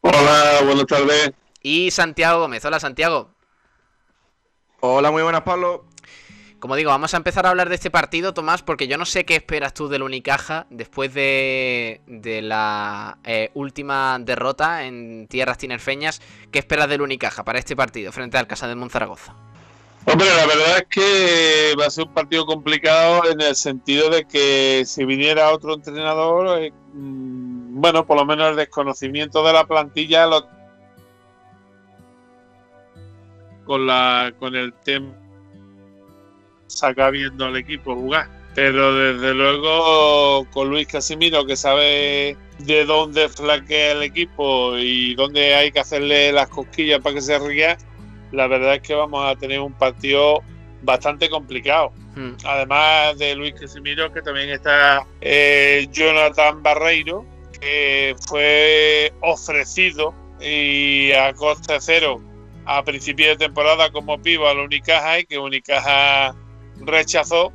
[0.00, 1.32] Hola, buenas tardes.
[1.62, 2.64] Y Santiago Gómez.
[2.64, 3.30] Hola Santiago.
[4.80, 5.84] Hola, muy buenas Pablo.
[6.60, 9.24] Como digo, vamos a empezar a hablar de este partido, Tomás, porque yo no sé
[9.24, 12.00] qué esperas tú del Unicaja después de,
[12.42, 16.20] la eh, última derrota en tierras tinerfeñas.
[16.52, 19.34] ¿Qué esperas del Unicaja para este partido frente al Casa de Monzaragoza?
[20.12, 24.24] Hombre, la verdad es que va a ser un partido complicado en el sentido de
[24.24, 29.66] que si viniera otro entrenador, eh, mm, bueno, por lo menos el desconocimiento de la
[29.66, 30.28] plantilla
[33.64, 35.14] con la con el tema
[36.66, 38.28] saca viendo al equipo jugar.
[38.56, 45.54] Pero desde luego con Luis Casimiro, que sabe de dónde flaquea el equipo y dónde
[45.54, 47.78] hay que hacerle las cosquillas para que se ría,
[48.32, 50.42] la verdad es que vamos a tener un partido
[50.82, 51.92] bastante complicado.
[52.14, 52.32] Hmm.
[52.44, 57.24] Además de Luis Casimiro, que también está eh, Jonathan Barreiro,
[57.60, 62.20] que fue ofrecido y a coste cero
[62.64, 66.34] a principio de temporada como pivo al Unicaja y que Unicaja
[66.80, 67.52] rechazó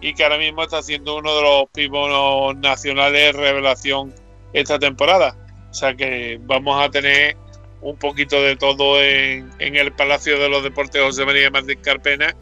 [0.00, 4.14] y que ahora mismo está siendo uno de los pibos nacionales revelación
[4.52, 5.36] esta temporada.
[5.70, 7.36] O sea que vamos a tener
[7.80, 12.34] un poquito de todo en, el Palacio de los Deportes José María Martín Carpena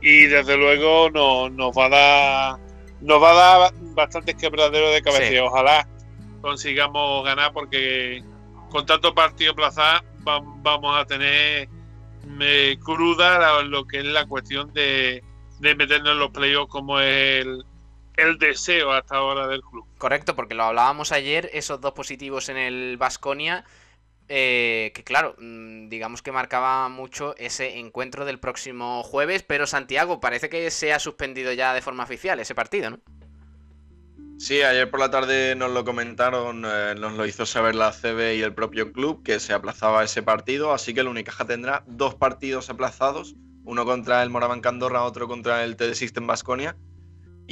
[0.00, 5.02] y desde luego nos, nos va a dar nos va a dar bastantes quebraderos de
[5.02, 5.44] cabeza.
[5.44, 5.88] Ojalá
[6.40, 8.22] consigamos ganar porque
[8.70, 11.68] con tanto partido plazado vamos a tener
[12.84, 15.22] cruda lo que es la cuestión de,
[15.58, 17.64] de meternos en los playoffs como el,
[18.16, 19.86] el deseo hasta ahora del club.
[19.98, 23.64] Correcto, porque lo hablábamos ayer, esos dos positivos en el Vasconia,
[24.32, 30.20] eh, que claro, mm, digamos que marcaba mucho ese encuentro del próximo jueves, pero Santiago,
[30.20, 33.00] parece que se ha suspendido ya de forma oficial ese partido, ¿no?
[34.38, 38.36] Sí, ayer por la tarde nos lo comentaron, eh, nos lo hizo saber la CB
[38.36, 42.14] y el propio club que se aplazaba ese partido, así que el Unicaja tendrá dos
[42.14, 46.76] partidos aplazados, uno contra el Moraván Candorra, otro contra el TD System Basconia.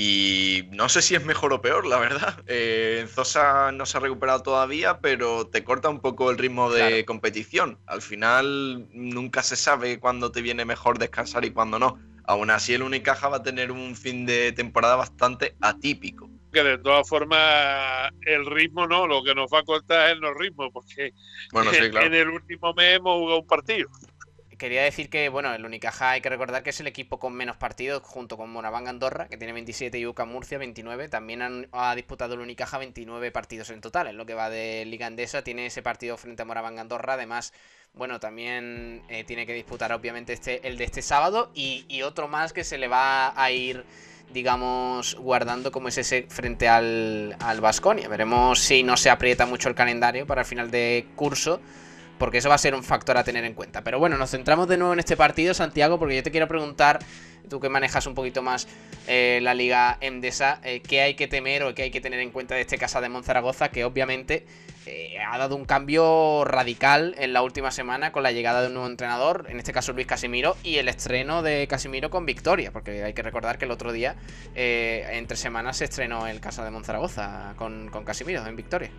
[0.00, 2.36] Y no sé si es mejor o peor, la verdad.
[2.46, 7.04] Eh, Zosa no se ha recuperado todavía, pero te corta un poco el ritmo de
[7.04, 7.78] competición.
[7.86, 11.98] Al final nunca se sabe cuándo te viene mejor descansar y cuándo no.
[12.24, 16.78] Aún así, el Unicaja va a tener un fin de temporada bastante atípico que de
[16.78, 21.12] todas formas el ritmo no, lo que nos va a cortar es el ritmo, porque
[21.52, 23.88] en el último mes hemos jugado un partido.
[24.58, 27.56] Quería decir que, bueno, el Unicaja hay que recordar que es el equipo con menos
[27.56, 31.08] partidos, junto con Moraván Andorra, que tiene 27, y UCA Murcia 29.
[31.08, 35.06] También ha disputado el Unicaja 29 partidos en total, en lo que va de Liga
[35.06, 35.42] Andesa.
[35.42, 37.52] Tiene ese partido frente a Moraván Andorra, además,
[37.94, 42.26] bueno, también eh, tiene que disputar obviamente este, el de este sábado y, y otro
[42.26, 43.84] más que se le va a ir
[44.32, 48.08] digamos, guardando como es ese frente al, al Vasconia.
[48.08, 51.60] Veremos si no se aprieta mucho el calendario para el final de curso,
[52.18, 53.82] porque eso va a ser un factor a tener en cuenta.
[53.82, 56.98] Pero bueno, nos centramos de nuevo en este partido, Santiago, porque yo te quiero preguntar,
[57.48, 58.68] tú que manejas un poquito más
[59.06, 62.30] eh, la Liga Endesa, eh, ¿qué hay que temer o qué hay que tener en
[62.30, 63.70] cuenta de este Casa de Monzaragoza?
[63.70, 64.46] Que obviamente
[64.86, 68.74] eh, ha dado un cambio radical en la última semana con la llegada de un
[68.74, 73.04] nuevo entrenador, en este caso Luis Casimiro, y el estreno de Casimiro con victoria, porque
[73.04, 74.16] hay que recordar que el otro día,
[74.54, 78.90] entre semanas, se estrenó el Casa de Monzaragoza con Casimiro en victoria.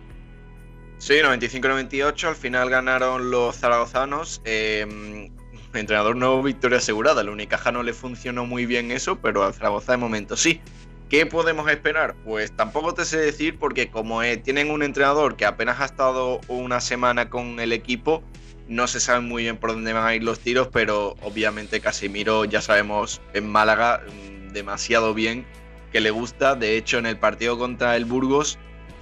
[1.00, 4.42] Sí, 95-98, al final ganaron los zaragozanos.
[4.44, 5.30] Eh,
[5.72, 7.22] entrenador nuevo, victoria asegurada.
[7.22, 10.60] El Unicaja no le funcionó muy bien eso, pero al Zaragoza de momento sí.
[11.08, 12.16] ¿Qué podemos esperar?
[12.22, 16.82] Pues tampoco te sé decir porque como tienen un entrenador que apenas ha estado una
[16.82, 18.22] semana con el equipo,
[18.68, 22.44] no se sabe muy bien por dónde van a ir los tiros, pero obviamente Casimiro
[22.44, 25.46] ya sabemos en Málaga mm, demasiado bien
[25.92, 26.56] que le gusta.
[26.56, 28.58] De hecho, en el partido contra el Burgos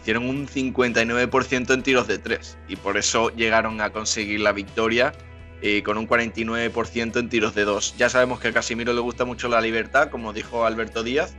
[0.08, 5.12] hicieron un 59% en tiros de 3 y por eso llegaron a conseguir la victoria
[5.60, 7.96] eh, con un 49% en tiros de 2.
[7.98, 11.34] Ya sabemos que a Casimiro le gusta mucho la libertad, como dijo Alberto Díaz,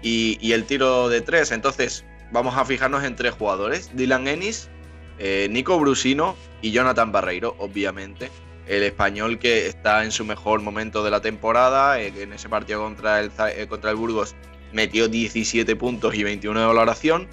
[0.00, 1.52] y, el tiro de tres.
[1.52, 4.70] Entonces, vamos a fijarnos en tres jugadores: Dylan Ennis,
[5.18, 8.30] eh, Nico Brusino y Jonathan Barreiro, obviamente.
[8.66, 12.00] El español que está en su mejor momento de la temporada.
[12.00, 13.30] Eh, en ese partido contra el,
[13.68, 14.34] contra el Burgos
[14.72, 17.28] metió 17 puntos y 21 de valoración.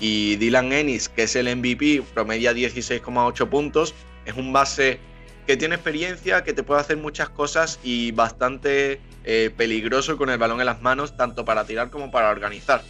[0.00, 3.94] Y Dylan Ennis, que es el MVP, promedia 16,8 puntos.
[4.24, 4.98] Es un base
[5.46, 10.38] que tiene experiencia, que te puede hacer muchas cosas y bastante eh, peligroso con el
[10.38, 12.82] balón en las manos, tanto para tirar como para organizar.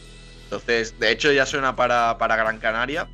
[0.45, 3.09] Entonces, de hecho, ya suena para, para Gran Canaria,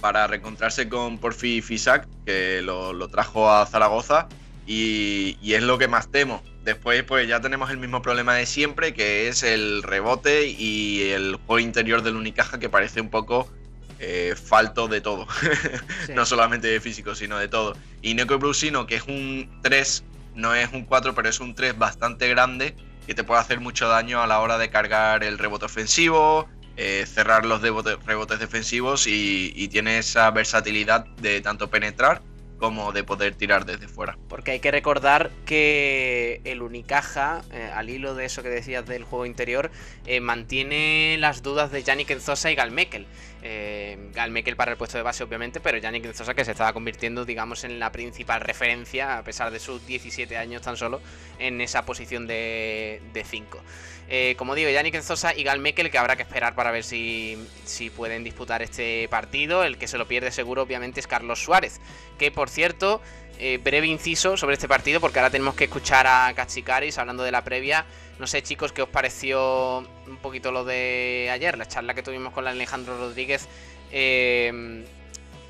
[0.00, 4.28] para reencontrarse con Porfi Fisac, que lo, trajo a Zaragoza,
[4.66, 6.42] y, y, es lo que más temo.
[6.64, 11.36] Después, pues ya tenemos el mismo problema de siempre, que es el rebote y el
[11.36, 13.50] juego interior del Unicaja, que parece un poco
[13.98, 15.26] eh, falto de todo.
[16.14, 17.76] no solamente de físico, sino de todo.
[18.00, 20.04] Y Neko Brusino, que es un 3,
[20.36, 22.76] no es un 4, pero es un 3 bastante grande,
[23.08, 27.04] que te puede hacer mucho daño a la hora de cargar el rebote ofensivo, eh,
[27.12, 32.22] cerrar los rebotes defensivos y, y tiene esa versatilidad de tanto penetrar
[32.62, 34.16] como de poder tirar desde fuera.
[34.28, 39.02] Porque hay que recordar que el Unicaja, eh, al hilo de eso que decías del
[39.02, 39.72] juego interior,
[40.06, 43.08] eh, mantiene las dudas de Yannick Enzosa y Galmekel.
[43.44, 47.24] Eh, Galmekel para el puesto de base, obviamente, pero Yannick Enzosa que se estaba convirtiendo,
[47.24, 51.00] digamos, en la principal referencia, a pesar de sus 17 años tan solo,
[51.38, 53.58] en esa posición de 5.
[54.08, 57.38] Eh, como digo, Yannick Enzosa y Gal Mekel, que habrá que esperar para ver si,
[57.64, 59.64] si pueden disputar este partido.
[59.64, 61.80] El que se lo pierde seguro, obviamente, es Carlos Suárez,
[62.18, 63.00] que por cierto
[63.44, 67.32] eh, breve inciso sobre este partido, porque ahora tenemos que escuchar a Cachicaris hablando de
[67.32, 67.84] la previa.
[68.20, 72.32] No sé, chicos, qué os pareció un poquito lo de ayer, la charla que tuvimos
[72.32, 73.48] con Alejandro Rodríguez.
[73.90, 74.84] Eh,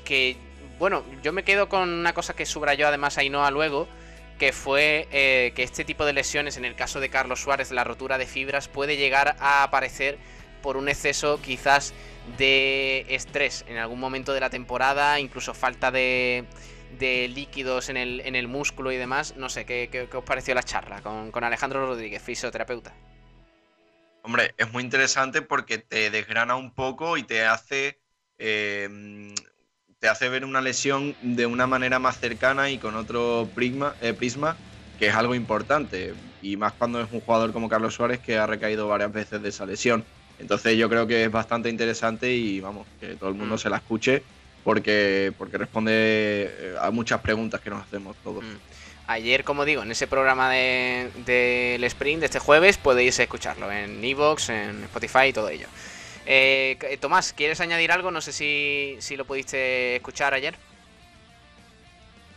[0.05, 0.37] que,
[0.79, 3.87] bueno, yo me quedo con una cosa que subrayó además Ainhoa luego,
[4.39, 7.83] que fue eh, que este tipo de lesiones, en el caso de Carlos Suárez, la
[7.83, 10.17] rotura de fibras, puede llegar a aparecer
[10.63, 11.93] por un exceso quizás
[12.39, 16.45] de estrés en algún momento de la temporada, incluso falta de,
[16.99, 19.35] de líquidos en el, en el músculo y demás.
[19.37, 22.93] No sé, ¿qué, os pareció la charla con, con, Alejandro Rodríguez, fisioterapeuta?
[24.21, 27.99] Hombre, es muy interesante porque te desgrana un poco y te hace,
[28.37, 29.33] eh,
[29.99, 34.13] te hace ver una lesión de una manera más cercana y con otro prisma, eh,
[34.13, 34.55] prisma,
[34.97, 36.13] que es algo importante.
[36.41, 39.49] Y más cuando es un jugador como Carlos Suárez que ha recaído varias veces de
[39.49, 40.05] esa lesión.
[40.39, 43.59] Entonces yo creo que es bastante interesante y vamos, que todo el mundo mm.
[43.59, 44.23] se la escuche
[44.63, 48.43] porque, porque responde eh, a muchas preguntas que nos hacemos todos.
[48.43, 48.57] Mm.
[49.07, 54.03] Ayer, como digo, en ese programa del de, sprint de este jueves podéis escucharlo en
[54.03, 55.67] Evox, en Spotify y todo ello.
[56.25, 58.11] Eh, Tomás, ¿quieres añadir algo?
[58.11, 60.55] No sé si, si lo pudiste escuchar ayer.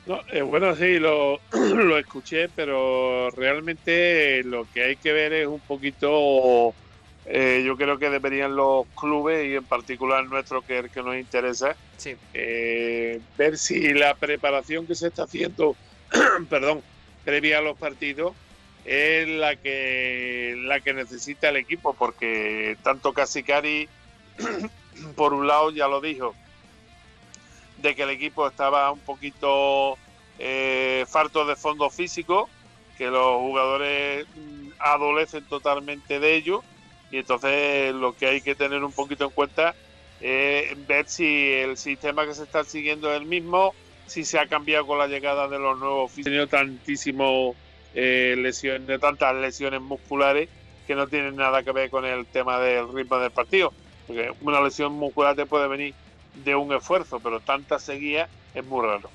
[0.06, 5.46] No, eh, bueno, sí, lo, lo escuché, pero realmente lo que hay que ver es
[5.48, 6.74] un poquito
[7.28, 11.02] eh, yo creo que deberían los clubes y en particular nuestro que es el que
[11.02, 11.74] nos interesa
[12.32, 15.74] eh, ver si la preparación que se está haciendo
[16.48, 16.82] perdón
[17.24, 18.32] previa a los partidos
[18.84, 23.88] es la que la que necesita el equipo porque tanto Casicari
[25.16, 26.32] por un lado ya lo dijo
[27.78, 29.98] de que el equipo estaba un poquito
[30.38, 32.48] eh, farto de fondo físico
[32.96, 36.62] que los jugadores mm, adolecen totalmente de ello
[37.10, 39.74] y entonces lo que hay que tener un poquito en cuenta
[40.20, 43.74] es ver si el sistema que se está siguiendo es el mismo,
[44.06, 47.54] si se ha cambiado con la llegada de los nuevos Ha tenido tantísimas
[47.94, 50.48] eh, lesiones, tantas lesiones musculares
[50.86, 53.72] que no tienen nada que ver con el tema del ritmo del partido.
[54.06, 55.94] Porque una lesión muscular te puede venir
[56.44, 59.10] de un esfuerzo, pero tanta seguía es muy raro.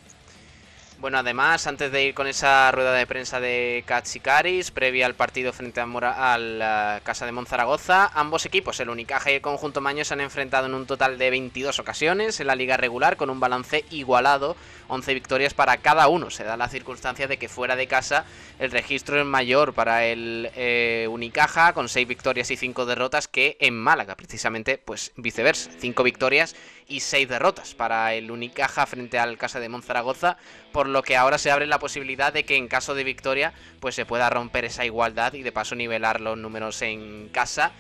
[1.02, 5.52] Bueno, además, antes de ir con esa rueda de prensa de Cachicaris, previa al partido
[5.52, 10.06] frente a, Mora, la Casa de Monzaragoza, ambos equipos, el Unicaja y el conjunto Maño,
[10.06, 13.40] se han enfrentado en un total de 22 ocasiones en la liga regular con un
[13.40, 14.56] balance igualado,
[14.90, 16.30] 11 victorias para cada uno.
[16.30, 18.26] Se da la circunstancia de que fuera de casa
[18.60, 23.58] el registro es mayor para el eh, Unicaja, con 6 victorias y 5 derrotas, que
[23.60, 26.56] en Málaga, precisamente, pues viceversa, 5 victorias
[26.92, 30.38] y 6 derrotas para el Unicaja frente al Casa de Monzaragoza,
[30.72, 33.96] por lo que ahora se abre la posibilidad de que en caso de victoria pues
[33.96, 37.72] se pueda romper esa igualdad y de paso nivelar los números en casa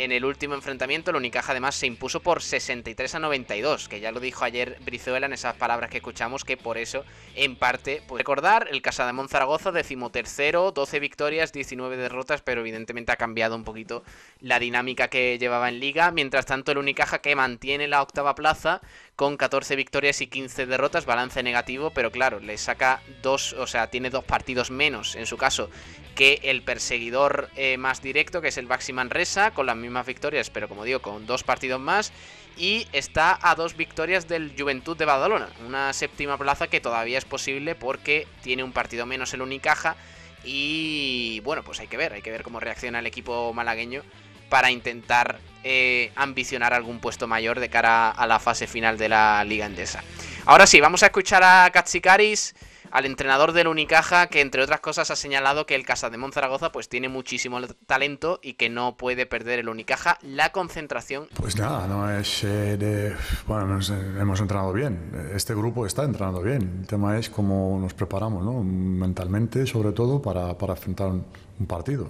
[0.00, 4.12] en el último enfrentamiento, el Unicaja además se impuso por 63 a 92, que ya
[4.12, 8.18] lo dijo ayer Brizuela en esas palabras que escuchamos, que por eso, en parte, pues
[8.18, 13.64] recordar, el Casa de Monzaragoza, decimotercero, 12 victorias, 19 derrotas, pero evidentemente ha cambiado un
[13.64, 14.02] poquito
[14.40, 16.10] la dinámica que llevaba en Liga.
[16.12, 18.80] Mientras tanto, el Unicaja que mantiene la octava plaza
[19.20, 23.88] con 14 victorias y 15 derrotas, balance negativo, pero claro, le saca dos, o sea,
[23.88, 25.68] tiene dos partidos menos en su caso
[26.14, 30.48] que el perseguidor eh, más directo, que es el Baxi Manresa, con las mismas victorias,
[30.48, 32.14] pero como digo, con dos partidos más.
[32.56, 37.26] Y está a dos victorias del Juventud de Badalona, una séptima plaza que todavía es
[37.26, 39.96] posible porque tiene un partido menos el Unicaja.
[40.44, 44.02] Y bueno, pues hay que ver, hay que ver cómo reacciona el equipo malagueño
[44.50, 49.42] para intentar eh, ambicionar algún puesto mayor de cara a la fase final de la
[49.44, 50.02] Liga Endesa.
[50.44, 52.54] Ahora sí, vamos a escuchar a Katsikaris
[52.90, 56.72] al entrenador del Unicaja, que entre otras cosas ha señalado que el Casa de Monzaragoza
[56.72, 61.28] pues tiene muchísimo talento y que no puede perder el Unicaja la concentración.
[61.34, 63.14] Pues nada, no es eh, de...
[63.46, 63.78] Bueno,
[64.18, 68.62] hemos entrenado bien, este grupo está entrenando bien, el tema es cómo nos preparamos, ¿no?
[68.62, 71.24] Mentalmente, sobre todo, para, para enfrentar un,
[71.66, 72.08] partido.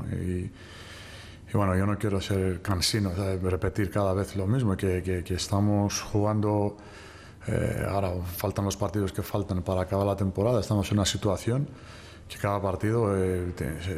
[1.52, 5.34] Bueno, yo no quiero ser cansino, de repetir cada vez lo mismo, que, que, que
[5.34, 6.76] estamos jugando
[7.46, 10.60] eh, ahora faltan los partidos que faltan para acabar la temporada.
[10.60, 11.66] Estamos en una situación
[12.28, 13.52] que cada partido eh,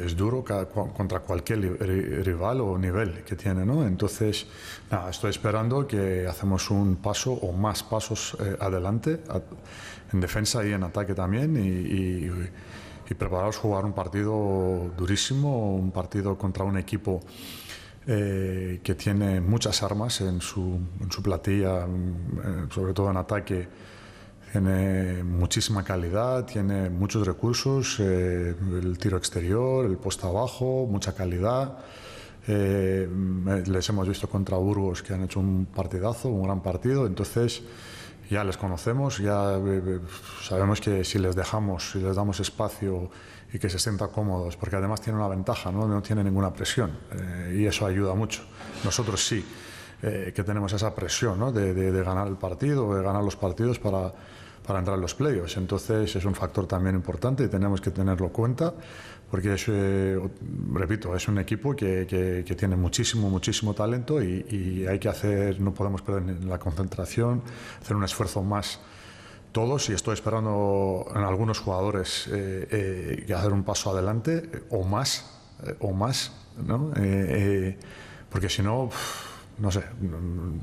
[0.07, 0.43] es duro
[0.97, 1.79] contra cualquier
[2.25, 3.87] rival o nivel que tiene, ¿no?
[3.87, 4.47] Entonces,
[4.91, 9.21] nada, estoy esperando que hacemos un paso o más pasos eh, adelante
[10.13, 12.31] en defensa y en ataque también y, y
[13.15, 17.21] preparados a jugar un partido durísimo, un partido contra un equipo
[18.07, 23.69] eh, que tiene muchas armas en su, en su platilla, mm, sobre todo en ataque.
[24.51, 31.79] Tiene muchísima calidad, tiene muchos recursos, eh, el tiro exterior, el poste abajo, mucha calidad.
[32.49, 33.09] Eh,
[33.67, 37.07] les hemos visto contra Burgos que han hecho un partidazo, un gran partido.
[37.07, 37.63] Entonces,
[38.33, 39.61] ya les conocemos, ya
[40.43, 43.11] sabemos que si les dejamos, si les damos espacio
[43.53, 46.91] y que se sientan cómodos, porque además tiene una ventaja, no, no tiene ninguna presión
[47.55, 48.43] y eso ayuda mucho.
[48.85, 49.45] Nosotros sí.
[50.01, 51.53] que tenemos esa presión ¿no?
[51.53, 54.12] de, ganar el partido, de ganar los partidos para,
[54.66, 55.57] para entrar en los playoffs.
[55.59, 58.72] Entonces es un factor también importante y tenemos que tenerlo en cuenta
[59.33, 60.20] porque es, eh,
[60.74, 65.72] repito, es un equipo que, que, tiene muchísimo, muchísimo talento y, hay que hacer, no
[65.72, 67.43] podemos perder la concentración,
[67.80, 68.80] hacer un esfuerzo más
[69.51, 75.24] todos y estoy esperando en algunos jugadores eh, eh, hacer un paso adelante o más,
[75.80, 76.33] o más,
[76.66, 76.93] ¿no?
[78.28, 78.91] porque si no,
[79.57, 79.83] no sé,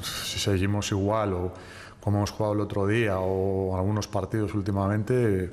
[0.03, 1.53] si seguimos igual o
[1.99, 5.49] como hemos jugado el otro día o algunos partidos últimamente,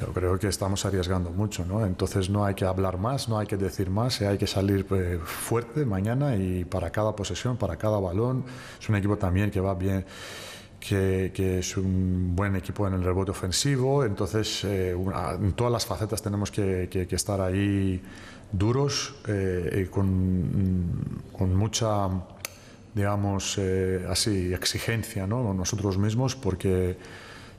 [0.00, 1.84] yo creo que estamos arriesgando mucho, ¿no?
[1.84, 5.18] Entonces no hay que hablar más, no hay que decir más, hay que salir eh,
[5.24, 8.44] fuerte mañana y para cada posesión, para cada balón.
[8.80, 10.04] Es un equipo también que va bien.
[10.80, 15.86] Que, que, es un buen equipo en el rebote ofensivo, entonces eh, en todas las
[15.86, 18.02] facetas tenemos que, que, que estar ahí
[18.52, 22.10] duros eh, y con, con mucha
[22.94, 25.52] digamos, eh, así, exigencia, ¿no?
[25.52, 26.96] Nosotros mismos, porque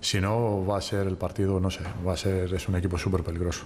[0.06, 2.96] si no va a ser el partido, no sé, va a ser, es un equipo
[3.00, 3.66] súper peligroso.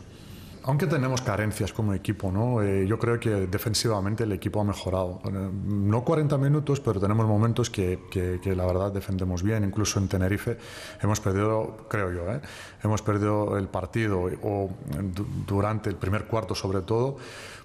[0.69, 2.61] Aunque tenemos carencias como equipo, ¿no?
[2.61, 5.19] Eh, yo creo que defensivamente el equipo ha mejorado.
[5.65, 9.63] No 40 minutos, pero tenemos momentos que, que, que, la verdad defendemos bien.
[9.63, 10.59] Incluso en Tenerife
[11.01, 12.39] hemos perdido, creo yo, ¿eh?
[12.83, 14.69] hemos perdido el partido o
[15.47, 17.17] durante el primer cuarto sobre todo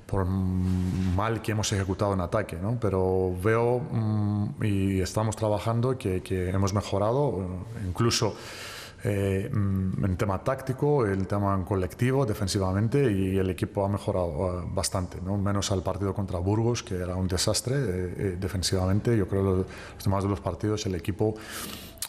[0.07, 2.79] por mal que hemos ejecutado en ataque, ¿no?
[2.81, 8.35] pero veo mm, y estamos trabajando que, que hemos mejorado, incluso
[9.05, 14.65] eh, mm, en tema táctico, el tema colectivo, defensivamente, y el equipo ha mejorado eh,
[14.73, 15.37] bastante, ¿no?
[15.37, 19.17] menos al partido contra Burgos, que era un desastre eh, defensivamente.
[19.17, 21.35] Yo creo que los, los demás de los partidos el equipo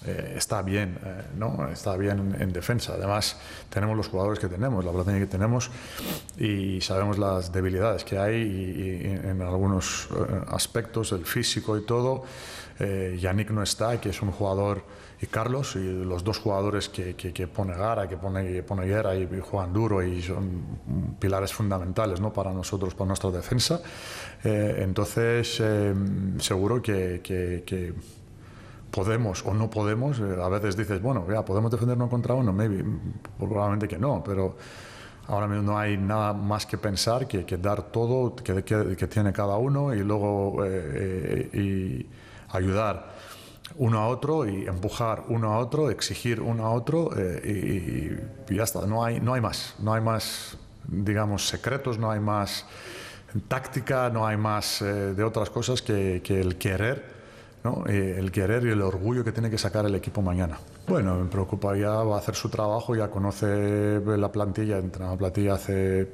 [0.06, 1.68] eh, está bien, eh, ¿no?
[1.72, 2.94] Está bien en, defensa.
[2.94, 3.38] Además,
[3.70, 5.72] tenemos los jugadores que tenemos, la plantilla que tenemos
[6.38, 12.24] y sabemos las debilidades que hay y, en algunos eh, aspectos, el físico y todo.
[12.78, 14.84] Yannick no está, que es un jugador,
[15.22, 19.16] y Carlos, y los dos jugadores que, que, pone Gara, que pone, que pone Guerra
[19.16, 22.34] y, juegan duro y son pilares fundamentales ¿no?
[22.34, 23.82] para nosotros, para nuestra defensa.
[24.44, 25.62] entonces,
[26.40, 27.94] seguro que, que
[28.96, 32.82] podemos o no podemos, eh, a veces dices, bueno, ya podemos defendernos contra uno, maybe,
[33.38, 34.56] probablemente que no, pero
[35.28, 39.34] ahora mismo no hay nada más que pensar que, que dar todo que, que, tiene
[39.34, 42.06] cada uno y luego eh, eh, y
[42.56, 43.15] ayudar
[43.78, 47.10] uno a otro y empujar uno a otro, exigir uno a otro
[47.44, 47.50] y,
[48.50, 50.58] y, ya está, no hay, no hay más, no hay más,
[50.88, 52.66] digamos, secretos, no hay más
[53.48, 57.16] táctica, no hay más de otras cosas que, que el querer
[57.88, 60.60] eh, el querer y el orgullo que tiene que sacar el equipo mañana.
[60.88, 65.18] Bueno, me preocupa ya, va a hacer su trabajo, ya conoce la plantilla, entra la
[65.18, 66.10] plantilla hace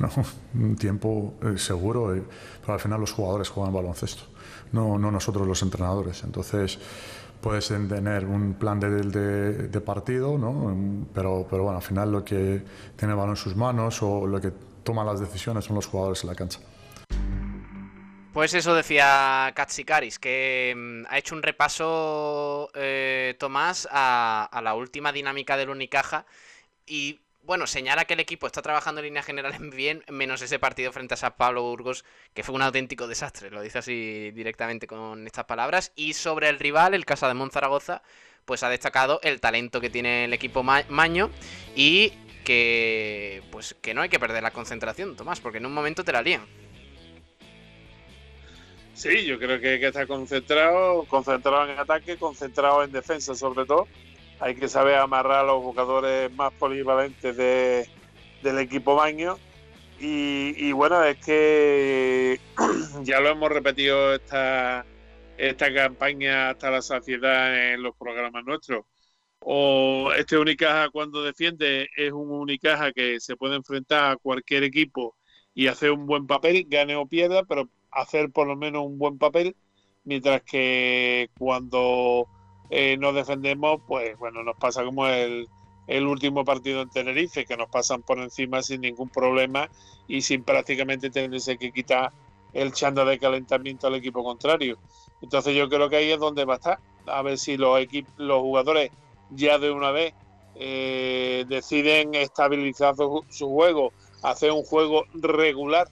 [0.54, 2.22] un tiempo eh, seguro, eh,
[2.60, 4.22] pero al final los jugadores juegan baloncesto,
[4.72, 6.22] no, no nosotros los entrenadores.
[6.24, 6.78] Entonces,
[7.40, 11.06] puedes tener un plan de, de, partido, ¿no?
[11.12, 12.62] pero, pero bueno, al final lo que
[12.96, 14.52] tiene el balón en sus manos o lo que
[14.84, 16.60] toma las decisiones son los jugadores en la cancha.
[18.32, 25.12] Pues eso decía Katsikaris, que mm, ha hecho un repaso eh, Tomás a, la última
[25.12, 26.24] dinámica del Unicaja
[26.86, 30.92] y bueno, señala que el equipo está trabajando en línea general bien, menos ese partido
[30.92, 35.26] frente a San Pablo Burgos, que fue un auténtico desastre, lo dice así directamente con
[35.26, 35.92] estas palabras.
[35.96, 38.02] Y sobre el rival, el Casa de Monzaragoza,
[38.44, 41.30] pues ha destacado el talento que tiene el equipo Maño
[41.76, 42.12] y
[42.44, 46.12] que pues que no hay que perder la concentración, Tomás, porque en un momento te
[46.12, 46.44] la lían.
[48.94, 53.64] Sí, yo creo que hay que estar concentrado, concentrado en ataque, concentrado en defensa sobre
[53.64, 53.88] todo.
[54.42, 57.88] Hay que saber amarrar a los jugadores más polivalentes de,
[58.42, 59.38] del equipo baño.
[60.00, 62.40] Y, bueno, es que
[63.04, 64.84] ya lo hemos repetido esta,
[65.38, 68.84] esta campaña hasta la saciedad en los programas nuestros.
[69.38, 75.14] O este Unicaja cuando defiende es un Unicaja que se puede enfrentar a cualquier equipo
[75.54, 79.18] y hacer un buen papel, gane o pierda, pero hacer por lo menos un buen
[79.18, 79.54] papel,
[80.02, 82.26] mientras que cuando
[82.74, 85.46] eh, nos defendemos, pues bueno, nos pasa como el,
[85.86, 89.68] el último partido en Tenerife, que nos pasan por encima sin ningún problema
[90.08, 92.12] y sin prácticamente tenerse que quitar
[92.54, 94.78] el chanda de calentamiento al equipo contrario.
[95.20, 96.78] Entonces yo creo que ahí es donde va a estar.
[97.04, 97.78] A ver si los,
[98.16, 98.90] los jugadores
[99.28, 100.14] ya de una vez
[100.54, 103.92] eh, deciden estabilizar su, su, juego,
[104.22, 105.88] hacer un juego regular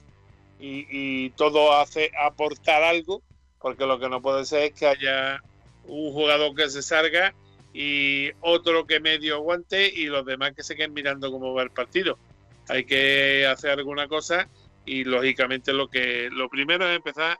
[0.59, 3.21] y, todo hace aportar algo,
[3.59, 5.43] porque lo que no puede ser es que haya
[5.85, 7.33] un jugador que se salga
[7.73, 11.71] y otro que medio aguante y los demás que se queden mirando cómo va el
[11.71, 12.17] partido.
[12.67, 14.47] Hay que hacer alguna cosa
[14.85, 17.37] y lógicamente lo que lo primero es empezar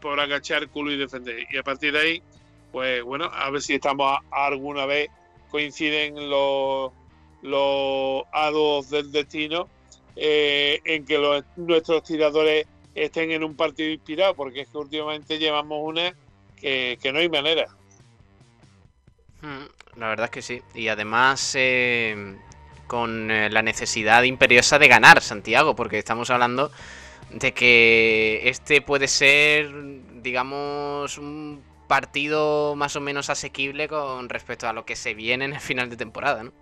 [0.00, 2.22] por agachar culo y defender y a partir de ahí
[2.70, 5.10] pues bueno a ver si estamos alguna vez
[5.50, 6.92] coinciden los
[7.42, 9.68] los hados del destino
[10.16, 15.38] eh, en que los, nuestros tiradores estén en un partido inspirado porque es que últimamente
[15.38, 16.14] llevamos una
[16.62, 17.66] que, que no hay manera
[19.42, 19.64] Hmm,
[19.96, 20.62] la verdad es que sí.
[20.74, 22.36] Y además eh,
[22.86, 26.70] con eh, la necesidad imperiosa de ganar Santiago, porque estamos hablando
[27.30, 29.70] de que este puede ser,
[30.22, 35.54] digamos, un partido más o menos asequible con respecto a lo que se viene en
[35.54, 36.52] el final de temporada, ¿no?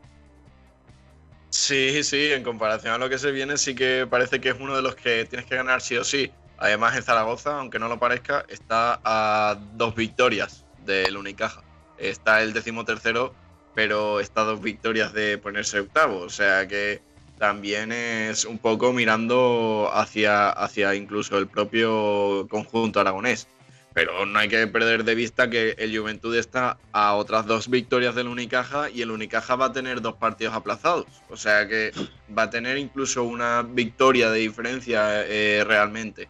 [1.50, 4.76] Sí, sí, en comparación a lo que se viene, sí que parece que es uno
[4.76, 6.30] de los que tienes que ganar sí o sí.
[6.60, 11.62] Además, en Zaragoza, aunque no lo parezca, está a dos victorias del Unicaja
[12.00, 13.34] está el decimotercero,
[13.74, 16.18] pero está dos victorias de ponerse octavo.
[16.18, 17.02] O sea que
[17.38, 23.46] también es un poco mirando hacia, hacia incluso el propio conjunto aragonés.
[23.92, 28.14] Pero no hay que perder de vista que el Juventud está a otras dos victorias
[28.14, 31.06] del Unicaja y el Unicaja va a tener dos partidos aplazados.
[31.28, 31.90] O sea que
[32.36, 36.28] va a tener incluso una victoria de diferencia eh, realmente.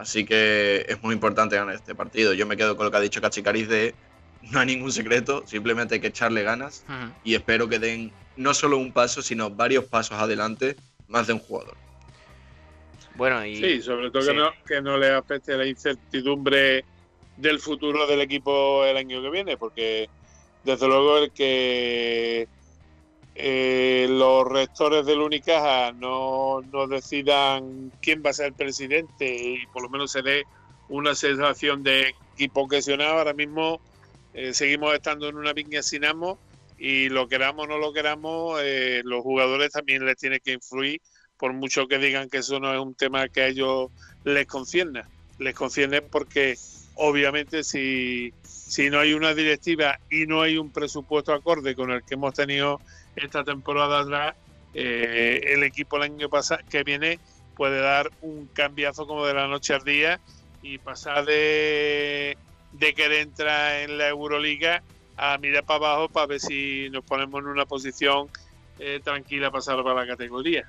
[0.00, 2.32] Así que es muy importante ganar este partido.
[2.32, 3.94] Yo me quedo con lo que ha dicho Cachicariz de
[4.50, 6.86] no hay ningún secreto, simplemente hay que echarle ganas
[7.22, 10.76] y espero que den no solo un paso, sino varios pasos adelante
[11.06, 11.76] más de un jugador.
[13.16, 13.56] Bueno, y...
[13.56, 16.82] Sí, sobre todo Que, no, que no le afecte la incertidumbre
[17.36, 20.08] del futuro del equipo el año que viene, porque
[20.64, 22.48] desde luego el que
[23.42, 29.82] eh, los rectores del Unicaja no, decidan quién va a ser el presidente y por
[29.82, 30.44] lo menos se dé
[30.90, 33.80] una sensación de equipo cohesionado, ahora mismo
[34.34, 36.38] eh, seguimos estando en una piña sin amo
[36.78, 41.00] y lo queramos o no lo queramos, eh, los jugadores también les tiene que influir,
[41.38, 43.90] por mucho que digan que eso no es un tema que a ellos
[44.24, 45.04] les concierne.
[45.38, 46.58] Les concierne porque
[46.96, 48.32] obviamente si
[48.90, 52.80] no hay una directiva y no hay un presupuesto acorde con el que hemos tenido
[53.16, 54.34] esta temporada atrás,
[54.74, 57.18] eh, el equipo el año pasado que viene
[57.56, 60.20] puede dar un cambiazo como de la noche al día
[60.62, 62.36] y pasar de
[62.72, 64.82] de querer entrar en la Euroliga
[65.16, 68.28] a mirar para abajo para ver si nos ponemos en una posición
[68.78, 70.66] eh, tranquila para salvar la categoría.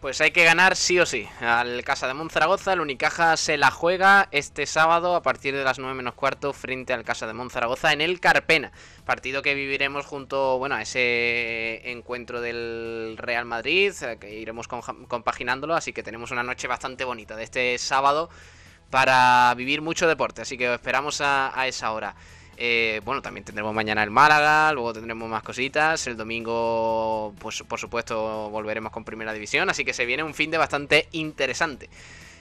[0.00, 1.28] Pues hay que ganar sí o sí.
[1.40, 5.78] Al Casa de Monzaragoza, el Unicaja se la juega este sábado a partir de las
[5.78, 8.72] 9 menos cuarto frente al Casa de Monzaragoza en el Carpena.
[9.04, 15.74] Partido que viviremos junto bueno, a ese encuentro del Real Madrid, eh, que iremos compaginándolo,
[15.74, 18.30] así que tenemos una noche bastante bonita de este sábado
[18.88, 20.40] para vivir mucho deporte.
[20.40, 22.14] Así que esperamos a, esa hora.
[22.62, 26.06] Eh, bueno, también tendremos mañana el Málaga, luego tendremos más cositas.
[26.06, 29.70] El domingo, pues por supuesto, volveremos con Primera División.
[29.70, 31.88] Así que se viene un fin de bastante interesante.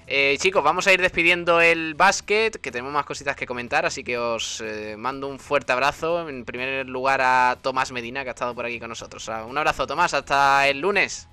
[0.08, 4.04] Eh, chicos, vamos a ir despidiendo el básquet, que tenemos más cositas que comentar, así
[4.04, 6.28] que os eh, mando un fuerte abrazo.
[6.28, 9.26] En primer lugar a Tomás Medina, que ha estado por aquí con nosotros.
[9.48, 11.30] Un abrazo, Tomás, hasta el lunes.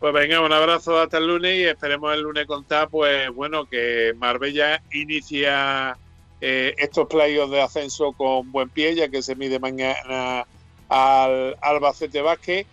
[0.00, 4.14] Pues venga, un abrazo hasta el lunes y esperemos el lunes contar, pues bueno, que
[4.18, 5.96] Marbella inicia
[6.40, 10.46] eh, estos playos de ascenso con buen pie, ya que se mide mañana
[10.88, 12.66] al Albacete Vázquez,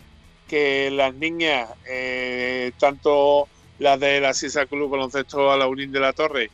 [0.48, 3.48] que las niñas, eh, tanto
[3.78, 6.50] las de la Sisa Club Baloncesto a la Unín de la Torre,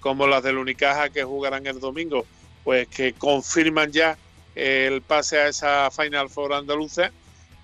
[0.00, 2.26] como las del Unicaja que jugarán el domingo,
[2.62, 4.18] pues que confirman ya
[4.54, 7.10] el pase a esa Final Four andaluza.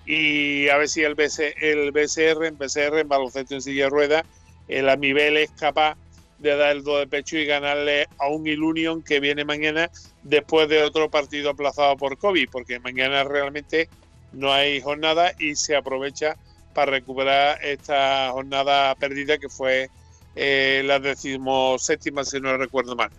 [0.05, 1.55] Y a ver si el, BC,
[1.93, 4.23] BCR, en BCR, baloncesto en silla de ruedas,
[4.67, 5.95] el Amibel es capaz
[6.41, 9.89] de dar el do de pecho y ganarle a un Ilunion que viene mañana
[10.23, 13.89] después de otro partido aplazado por COVID, porque mañana realmente
[14.33, 16.35] no hay jornada y se aprovecha
[16.73, 19.89] para recuperar esta jornada perdida que fue
[20.35, 23.11] eh, la decimoséptima, si no recuerdo mal.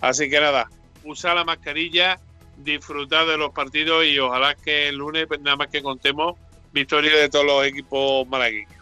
[0.00, 0.70] Así que nada,
[1.04, 2.18] usa la mascarilla,
[2.56, 6.38] disfrutar de los partidos y ojalá que el lunes pues, nada más que contemos
[6.72, 8.72] victoria de todos los equipos malagueños.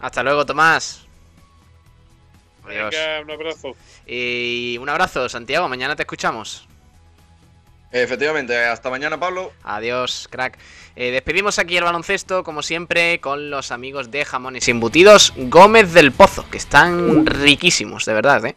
[0.00, 1.03] Hasta luego, Tomás.
[2.66, 2.94] Adiós.
[3.22, 3.76] un abrazo.
[4.06, 5.68] Y un abrazo, Santiago.
[5.68, 6.66] Mañana te escuchamos.
[7.94, 9.52] Efectivamente, hasta mañana, Pablo.
[9.62, 10.58] Adiós, crack.
[10.96, 16.10] Eh, despedimos aquí el baloncesto, como siempre, con los amigos de Jamones Embutidos Gómez del
[16.10, 18.56] Pozo, que están riquísimos, de verdad, ¿eh?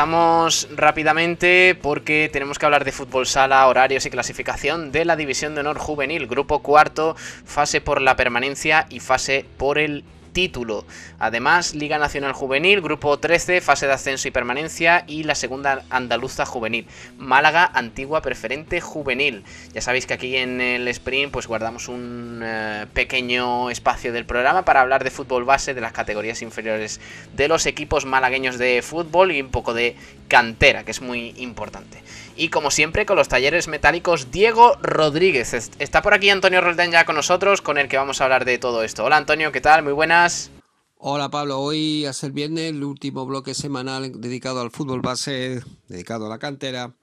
[0.00, 5.54] Pasamos rápidamente porque tenemos que hablar de fútbol sala, horarios y clasificación de la División
[5.54, 10.84] de Honor Juvenil, grupo cuarto, fase por la permanencia y fase por el título.
[11.18, 16.46] Además, Liga Nacional Juvenil, Grupo 13, fase de ascenso y permanencia y la segunda andaluza
[16.46, 16.86] juvenil.
[17.18, 19.44] Málaga, antigua preferente juvenil.
[19.72, 24.64] Ya sabéis que aquí en el sprint pues guardamos un eh, pequeño espacio del programa
[24.64, 27.00] para hablar de fútbol base, de las categorías inferiores
[27.34, 29.96] de los equipos malagueños de fútbol y un poco de
[30.28, 32.02] cantera, que es muy importante.
[32.36, 35.52] Y como siempre, con los talleres metálicos Diego Rodríguez.
[35.78, 38.58] Está por aquí Antonio Roldán ya con nosotros, con el que vamos a hablar de
[38.58, 39.04] todo esto.
[39.04, 39.82] Hola Antonio, ¿qué tal?
[39.82, 40.50] Muy buenas.
[40.96, 46.26] Hola Pablo, hoy a ser viernes, el último bloque semanal dedicado al fútbol base, dedicado
[46.26, 46.94] a la cantera.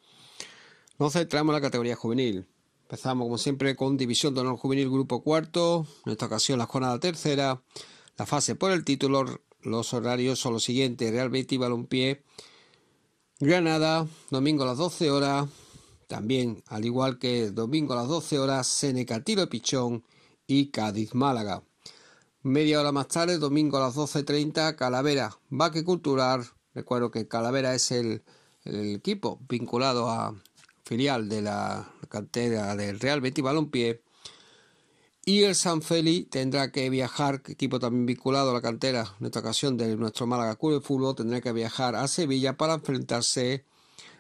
[1.00, 2.48] Nos centramos en la categoría juvenil.
[2.84, 7.00] Empezamos como siempre con División de Honor Juvenil Grupo Cuarto, en esta ocasión la jornada
[7.00, 7.62] tercera,
[8.18, 12.24] la fase por el título, los horarios son los siguientes, Real Betis Balompié
[13.40, 15.48] Granada, domingo a las 12 horas.
[16.08, 20.04] También, al igual que domingo a las 12 horas, Seneca Tiro Pichón
[20.48, 21.62] y Cádiz Málaga.
[22.42, 26.46] Media hora más tarde, domingo a las 12.30, Calavera, Baque Cultural.
[26.74, 28.24] Recuerdo que Calavera es el,
[28.64, 30.34] el equipo vinculado a
[30.84, 34.02] filial de la cantera del Real Betis Balompié
[35.28, 39.42] y el San Feli tendrá que viajar, equipo también vinculado a la cantera, en esta
[39.42, 43.66] ocasión de nuestro Málaga Club de Fútbol, tendrá que viajar a Sevilla para enfrentarse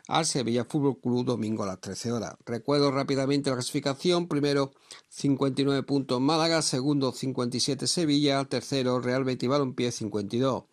[0.09, 2.35] al Sevilla Fútbol Club domingo a las 13 horas.
[2.45, 4.27] Recuerdo rápidamente la clasificación.
[4.27, 4.73] Primero
[5.07, 10.65] 59 puntos Málaga, segundo 57 Sevilla, tercero Real Betis Balompié 52.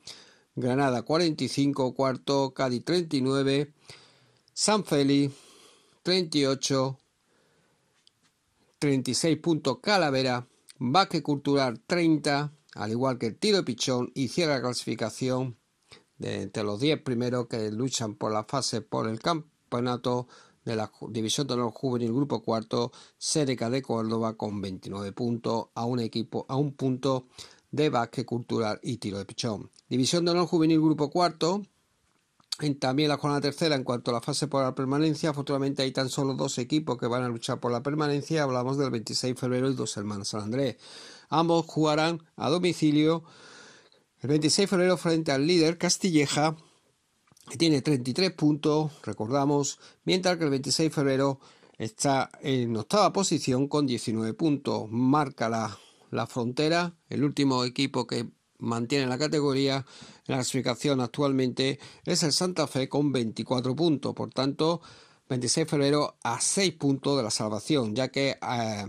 [0.57, 3.73] Granada 45, cuarto Cádiz 39,
[4.53, 5.31] San Feli
[6.03, 6.99] 38,
[8.85, 10.47] 36 puntos Calavera,
[10.79, 15.57] Baque Cultural 30, al igual que el Tiro de Pichón y cierra la clasificación
[16.19, 20.29] de entre los 10 primeros que luchan por la fase por el campeonato
[20.67, 25.87] de la División de los Juvenil Grupo Cuarto, Seneca de Córdoba con 29 puntos a
[25.87, 27.29] un equipo a un punto
[27.71, 29.71] de Baque Cultural y Tiro de Pichón.
[29.89, 31.63] División de Honor Juvenil Grupo Cuarto,
[32.79, 36.09] también la jornada tercera, en cuanto a la fase por la permanencia, afortunadamente hay tan
[36.09, 38.45] solo dos equipos que van a luchar por la permanencia.
[38.45, 40.77] Hablamos del 26 de febrero y dos hermanos San Andrés.
[41.31, 43.25] Ambos jugarán a domicilio
[44.21, 46.57] el 26 de febrero frente al líder Castilleja,
[47.51, 51.41] que tiene 33 puntos, recordamos, mientras que el 26 de febrero
[51.77, 54.89] está en octava posición con 19 puntos.
[54.91, 55.77] Marca la,
[56.11, 58.31] la frontera, el último equipo que
[58.65, 59.85] mantiene la categoría
[60.27, 64.15] la clasificación actualmente es el Santa Fe con 24 puntos.
[64.15, 64.81] Por tanto,
[65.29, 68.87] 26 de febrero a 6 puntos de la salvación, ya que eh,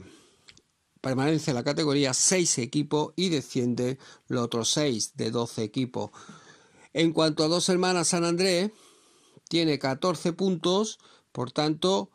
[1.02, 3.98] permanece en la categoría 6 equipos y desciende
[4.28, 6.12] los otros 6 de 12 equipos.
[6.94, 8.72] En cuanto a dos hermanas San Andrés,
[9.50, 11.00] tiene 14 puntos,
[11.34, 12.10] por tanto,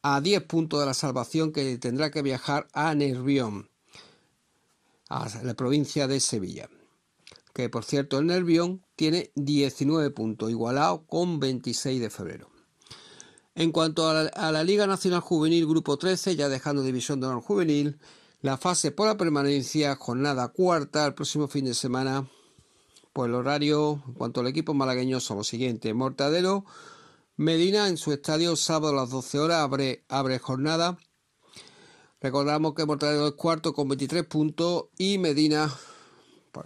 [0.00, 3.68] a 10 puntos de la salvación que tendrá que viajar a Nervión,
[5.10, 6.70] a la provincia de Sevilla
[7.54, 12.50] que por cierto el Nervión tiene 19 puntos, igualado con 26 de febrero.
[13.54, 18.00] En cuanto a la, Liga Nacional Juvenil Grupo 13, ya dejando División de Honor Juvenil,
[18.40, 22.28] la fase por la permanencia, jornada cuarta, el próximo fin de semana,
[23.12, 25.94] pues el horario, en cuanto al equipo malagueño, son los siguientes.
[25.94, 26.64] Mortadelo,
[27.36, 30.98] Medina en su estadio, sábado a las 12 horas, abre, abre jornada.
[32.20, 35.72] Recordamos que Mortadelo es cuarto con 23 puntos y Medina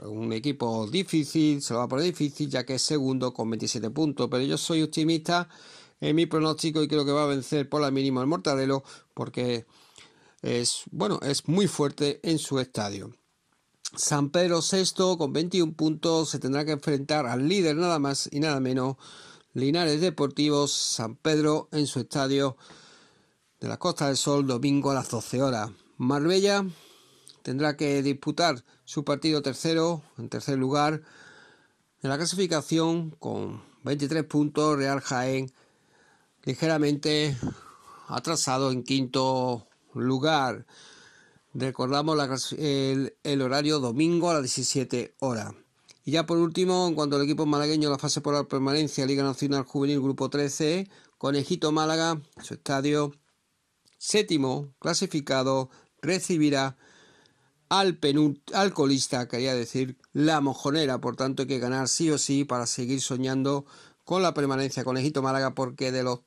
[0.07, 3.91] un equipo difícil, se lo va a poner difícil ya que es segundo con 27
[3.91, 5.49] puntos, pero yo soy optimista
[6.01, 8.85] en mi pronóstico y creo que va a vencer por la mínima el Mortadelo
[9.15, 9.67] porque
[10.43, 13.13] es, bueno, es muy fuerte en su estadio.
[13.97, 18.41] San Pedro sexto con 21 puntos se tendrá que enfrentar al líder nada más y
[18.41, 18.97] nada menos
[19.55, 22.57] Linares Deportivos San Pedro en su estadio
[23.61, 25.71] de la Costa del Sol domingo a las 12 horas.
[25.97, 26.65] Marbella
[27.49, 31.01] tendrá que disputar su partido tercero, en tercer lugar,
[32.03, 35.51] en la clasificación con 23 puntos, Real Jaén
[36.45, 37.39] ligeramente
[38.07, 40.67] atrasado en quinto lugar.
[41.55, 45.55] Recordamos el, el, horario domingo a las 17 horas.
[46.05, 49.23] Y ya por último, en cuanto al equipo malagueño, la fase por la permanencia, Liga
[49.23, 50.87] Nacional Juvenil Grupo 13,
[51.17, 53.15] Conejito Málaga, su estadio
[53.97, 55.71] séptimo clasificado,
[56.03, 56.77] recibirá
[57.69, 57.99] al,
[58.55, 61.01] al colista, quería decir, la mojonera.
[61.01, 63.67] Por tanto, hay que ganar sí o sí para seguir soñando
[64.05, 66.21] con la permanencia Conejito Málaga, porque de los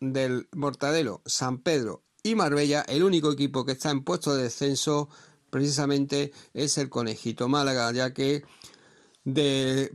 [0.00, 5.08] del Mortadelo, San Pedro y Marbella, el único equipo que está en puesto de descenso
[5.50, 8.44] precisamente es el Conejito Málaga, ya que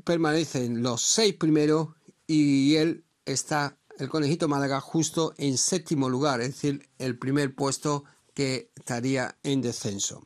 [0.03, 1.89] permanecen los seis primeros
[2.27, 8.03] y él está, el Conejito Málaga, justo en séptimo lugar, es decir, el primer puesto
[8.33, 10.25] que estaría en descenso.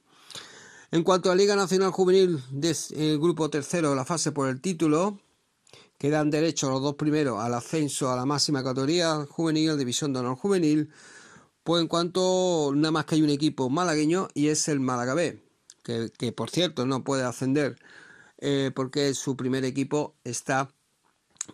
[0.96, 2.42] En cuanto a Liga Nacional Juvenil,
[2.96, 5.20] el grupo tercero, la fase por el título,
[5.98, 10.38] quedan derechos los dos primeros al ascenso a la máxima categoría juvenil, división de honor
[10.38, 10.90] juvenil.
[11.66, 15.44] Pues en cuanto nada más que hay un equipo malagueño y es el Málaga B,
[15.84, 17.76] que, por cierto no puede ascender
[18.38, 20.72] eh, porque su primer equipo está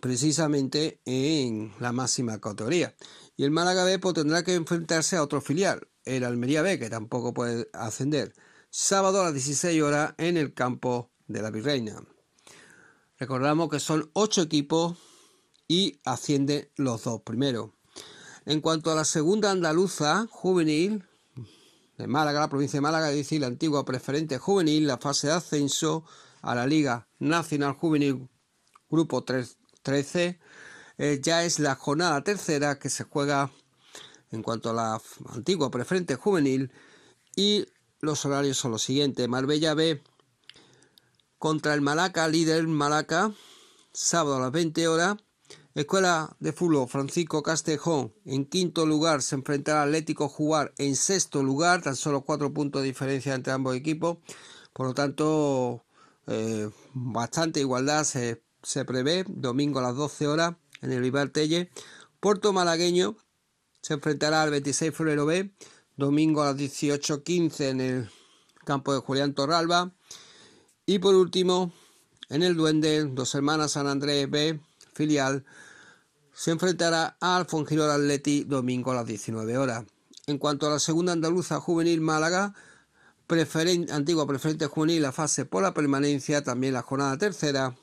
[0.00, 2.94] precisamente en la máxima categoría.
[3.36, 6.88] Y el Málaga B pues, tendrá que enfrentarse a otro filial, el Almería B, que
[6.88, 8.32] tampoco puede ascender
[8.74, 12.02] sábado a las 16 horas en el campo de la Virreina.
[13.18, 14.96] Recordamos que son ocho equipos
[15.68, 17.72] y ascienden los dos primeros.
[18.46, 21.04] En cuanto a la segunda andaluza juvenil,
[21.98, 25.34] de Málaga, la provincia de Málaga, es decir, la antigua preferente juvenil, la fase de
[25.34, 26.04] ascenso
[26.40, 28.26] a la Liga Nacional Juvenil
[28.88, 30.40] Grupo 13,
[30.96, 33.52] eh, ya es la jornada tercera que se juega
[34.30, 35.00] en cuanto a la
[35.34, 36.72] antigua preferente juvenil
[37.36, 37.66] y
[38.02, 39.28] los horarios son los siguientes.
[39.28, 40.02] Marbella B
[41.38, 43.32] contra el Malaca, líder Malaca,
[43.92, 45.16] sábado a las 20 horas.
[45.74, 51.42] Escuela de Fútbol Francisco Castejón en quinto lugar se enfrentará al Atlético Jugar en sexto
[51.44, 54.18] lugar, tan solo cuatro puntos de diferencia entre ambos equipos.
[54.72, 55.84] Por lo tanto,
[56.26, 58.42] eh, bastante igualdad se,
[58.84, 59.24] prevé.
[59.28, 61.70] Domingo a las 12 horas en el Vivar Telle.
[62.18, 63.16] Puerto Malagueño
[63.80, 65.52] se enfrentará al 26 Febrero B
[65.96, 68.10] domingo a las 18.15 en el
[68.64, 69.92] campo de Julián Torralba.
[70.86, 71.72] Y por último,
[72.28, 74.60] en el Duende, Dos Hermanas San Andrés B,
[74.94, 75.44] filial,
[76.34, 79.84] se enfrentará a Alfongiro Atleti domingo a las 19 horas.
[80.26, 82.54] En cuanto a la segunda andaluza juvenil Málaga,
[83.90, 87.74] antigua preferente juvenil, la fase por la permanencia, también la jornada tercera.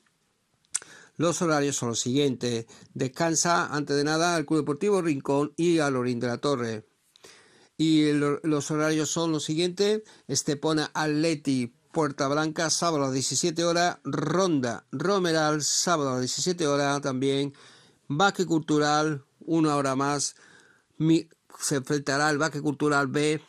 [1.17, 2.65] Los horarios son los siguientes.
[2.93, 6.88] Descansa, antes de nada, el Club Deportivo Rincón y Alorín de la Torre.
[7.81, 10.01] Y los horarios son los siguientes.
[10.27, 13.99] Estepona Atleti, Puerta Blanca, sábado a las 17 horas.
[14.03, 17.53] Ronda Romeral, sábado a las 17 horas también.
[18.09, 20.35] Baque Cultural, una hora más.
[21.57, 23.41] se enfrentará al Baque Cultural B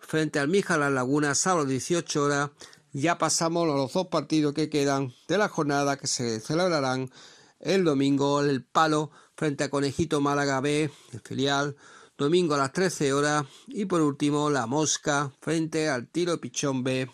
[0.00, 2.50] frente al Mija La Laguna, sábado a las 18 horas.
[2.92, 7.12] Ya pasamos a los dos partidos que quedan de la jornada que se celebrarán
[7.60, 8.40] el domingo.
[8.40, 11.76] El Palo frente a Conejito Málaga B, el filial
[12.18, 17.10] domingo a las 13 horas y por último la mosca frente al tiro pichón B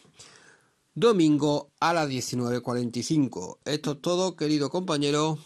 [0.95, 3.59] domingo a las 19.45.
[3.65, 5.39] Esto es todo, querido compañero,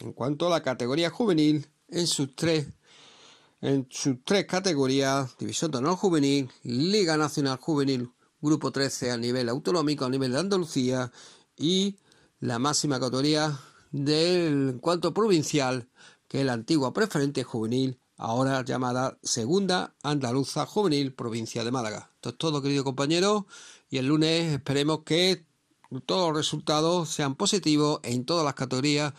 [0.00, 2.66] en cuanto a la categoría juvenil en sus tres
[3.60, 9.48] en sus tres categorías, División de Honor Juvenil, Liga Nacional Juvenil, Grupo 13 a nivel
[9.48, 11.10] autonómico, a nivel de Andalucía
[11.56, 11.96] y
[12.38, 13.58] la máxima categoría
[13.90, 15.88] del cuanto provincial,
[16.28, 22.10] que es la antigua preferente juvenil ahora llamada Segunda Andaluza Juvenil, provincia de Málaga.
[22.16, 23.46] Esto es todo, querido compañero,
[23.88, 25.46] y el lunes esperemos que
[26.04, 29.14] todos los resultados sean positivos en todas las categorías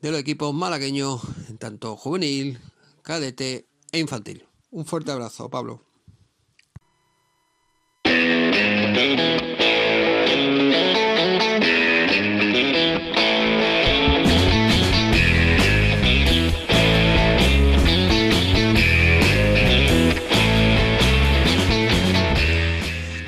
[0.00, 2.60] de los equipos malagueños, en tanto juvenil,
[3.02, 4.46] cadete e infantil.
[4.70, 5.82] Un fuerte abrazo, Pablo.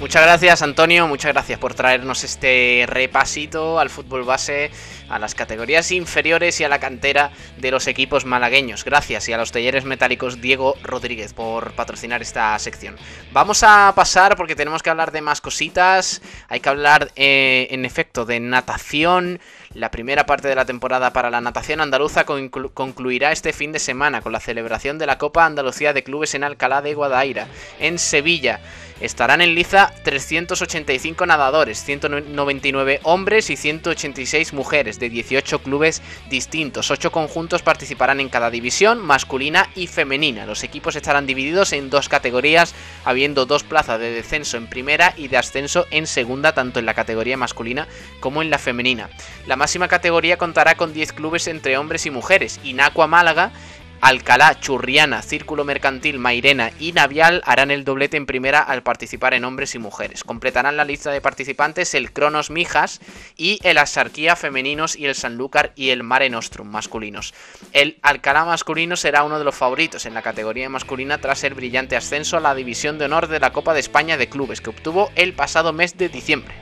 [0.08, 4.70] Muchas gracias Antonio, muchas gracias por traernos este repasito al fútbol base,
[5.10, 8.86] a las categorías inferiores y a la cantera de los equipos malagueños.
[8.86, 12.96] Gracias y a los talleres metálicos Diego Rodríguez por patrocinar esta sección.
[13.32, 17.84] Vamos a pasar porque tenemos que hablar de más cositas, hay que hablar eh, en
[17.84, 19.40] efecto de natación.
[19.74, 24.22] La primera parte de la temporada para la natación andaluza concluirá este fin de semana
[24.22, 27.48] con la celebración de la Copa Andalucía de Clubes en Alcalá de Guadaira,
[27.78, 28.60] en Sevilla.
[29.00, 36.90] Estarán en liza 385 nadadores, 199 hombres y 186 mujeres de 18 clubes distintos.
[36.90, 40.46] 8 conjuntos participarán en cada división, masculina y femenina.
[40.46, 42.74] Los equipos estarán divididos en dos categorías,
[43.04, 46.94] habiendo dos plazas de descenso en primera y de ascenso en segunda, tanto en la
[46.94, 47.86] categoría masculina
[48.18, 49.10] como en la femenina.
[49.46, 52.58] La máxima categoría contará con 10 clubes entre hombres y mujeres.
[52.64, 53.52] Inacua Málaga
[54.00, 59.44] Alcalá, Churriana, Círculo Mercantil, Mairena y Navial harán el doblete en primera al participar en
[59.44, 60.22] hombres y mujeres.
[60.22, 63.00] Completarán la lista de participantes el Cronos Mijas
[63.36, 67.34] y el Asarquía femeninos y el Sanlúcar y el Mare Nostrum masculinos.
[67.72, 71.96] El Alcalá masculino será uno de los favoritos en la categoría masculina tras el brillante
[71.96, 75.10] ascenso a la división de honor de la Copa de España de Clubes que obtuvo
[75.16, 76.54] el pasado mes de diciembre.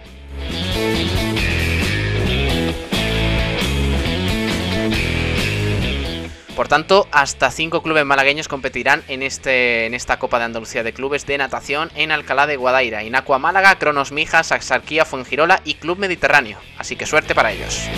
[6.57, 10.95] Por tanto, hasta cinco clubes malagueños competirán en, este, en esta Copa de Andalucía de
[10.95, 15.99] Clubes de Natación en Alcalá de Guadaira, Inacua Málaga, Cronos Mijas, Axarquía Fuengirola y Club
[15.99, 16.59] Mediterráneo.
[16.79, 17.91] Así que suerte para ellos.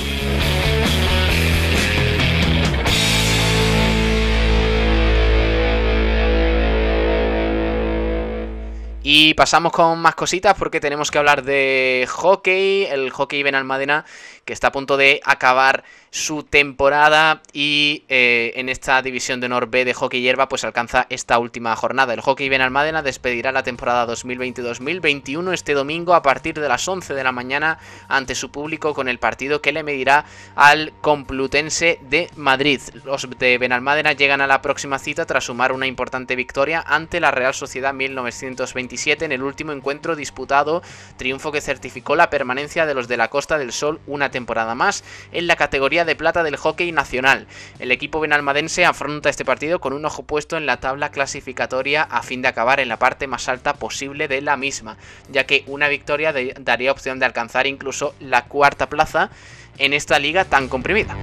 [9.11, 14.05] Y pasamos con más cositas porque tenemos que hablar de hockey, el hockey Benalmádena
[14.49, 19.69] que está a punto de acabar su temporada y eh, en esta división de honor
[19.69, 22.15] B de hockey hierba pues alcanza esta última jornada.
[22.15, 27.25] El hockey Benalmádena despedirá la temporada 2020-2021 este domingo a partir de las 11 de
[27.25, 27.79] la mañana
[28.09, 30.25] ante su público con el partido que le medirá
[30.57, 32.81] al Complutense de Madrid.
[33.05, 37.33] Los de Benalmádena llegan a la próxima cita tras sumar una importante victoria ante la
[37.33, 40.81] Real Sociedad 1927 en el último encuentro disputado,
[41.19, 44.38] triunfo que certificó la permanencia de los de la Costa del Sol una temporada
[44.75, 47.47] más en la categoría de plata del hockey nacional.
[47.79, 52.23] El equipo benalmadense afronta este partido con un ojo puesto en la tabla clasificatoria a
[52.23, 54.97] fin de acabar en la parte más alta posible de la misma,
[55.31, 59.31] ya que una victoria daría opción de alcanzar incluso la cuarta plaza
[59.79, 61.17] en esta liga tan comprimida.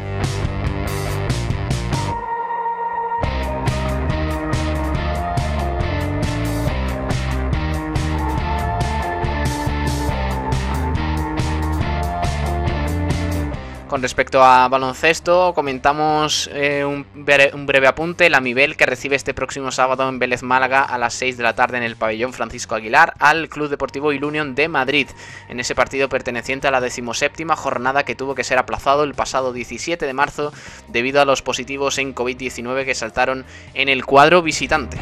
[13.96, 18.30] Con respecto a baloncesto, comentamos eh, un, breve, apunte.
[18.30, 21.56] La Mibel que recibe este próximo sábado en Vélez Málaga a las 6 de la
[21.56, 25.08] tarde en el pabellón Francisco Aguilar al Club Deportivo Ilunion de Madrid.
[25.48, 29.54] En ese partido perteneciente a la decimoséptima jornada que tuvo que ser aplazado el pasado
[29.54, 30.52] 17 de marzo
[30.90, 34.98] debido a los positivos en COVID-19 que saltaron en el cuadro visitante.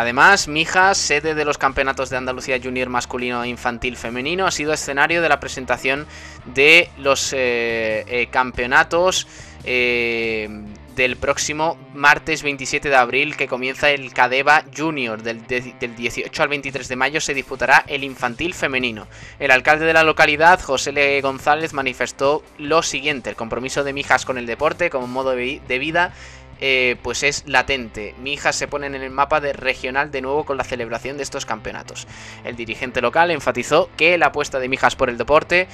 [0.00, 4.72] Además, Mijas, sede de los campeonatos de Andalucía Junior masculino e infantil femenino, ha sido
[4.72, 6.06] escenario de la presentación
[6.46, 9.26] de los eh, eh, campeonatos
[9.62, 10.48] eh,
[10.96, 15.22] del próximo martes 27 de abril que comienza el Cadeva Junior.
[15.22, 19.06] Del, del, 18 al 23 de mayo se disputará el infantil femenino.
[19.38, 21.20] El alcalde de la localidad, José L.
[21.20, 26.14] González, manifestó lo siguiente, el compromiso de Mijas con el deporte como modo de vida
[26.60, 28.14] eh, pues es latente.
[28.18, 31.22] Mi hija se pone en el mapa de regional de nuevo con la celebración de
[31.22, 32.06] estos campeonatos.
[32.44, 35.68] El dirigente local enfatizó que la apuesta de Mijas por el deporte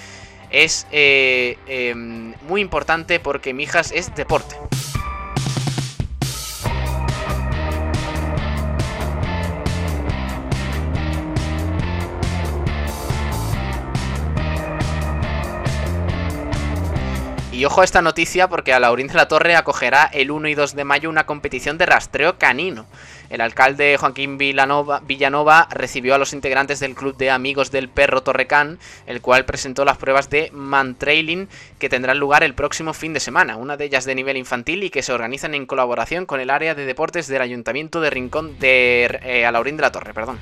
[0.51, 4.57] es eh, em, muy importante porque Mijas es deporte.
[17.57, 20.55] Y ojo a esta noticia porque a Laurín de la Torre acogerá el 1 y
[20.55, 22.85] 2 de mayo una competición de rastreo canino.
[23.31, 28.79] El alcalde Joaquín Villanova recibió a los integrantes del Club de Amigos del Perro Torrecán,
[29.07, 31.49] el cual presentó las pruebas de mantrailing
[31.79, 34.91] que tendrán lugar el próximo fin de semana, una de ellas de nivel infantil y
[34.91, 39.19] que se organizan en colaboración con el área de deportes del Ayuntamiento de Rincón de
[39.23, 40.13] eh, Alaurín de la Torre.
[40.13, 40.39] Perdón.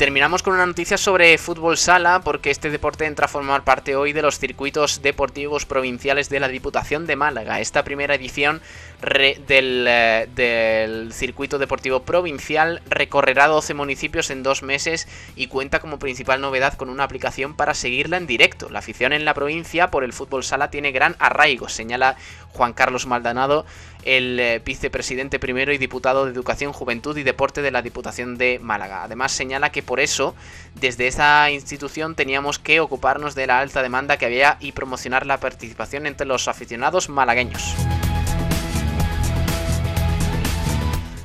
[0.00, 4.14] Terminamos con una noticia sobre fútbol sala, porque este deporte entra a formar parte hoy
[4.14, 7.60] de los circuitos deportivos provinciales de la Diputación de Málaga.
[7.60, 8.62] Esta primera edición
[9.00, 15.98] del, eh, del, circuito deportivo provincial recorrerá 12 municipios en dos meses y cuenta como
[15.98, 18.68] principal novedad con una aplicación para seguirla en directo.
[18.68, 22.16] La afición en la provincia por el fútbol sala tiene gran arraigo, señala
[22.52, 23.64] Juan Carlos Maldonado,
[24.04, 28.58] el eh, vicepresidente primero y diputado de Educación, Juventud y Deporte de la Diputación de
[28.58, 29.04] Málaga.
[29.04, 30.34] Además señala que por eso
[30.74, 35.40] desde esa institución teníamos que ocuparnos de la alta demanda que había y promocionar la
[35.40, 37.74] participación entre los aficionados malagueños.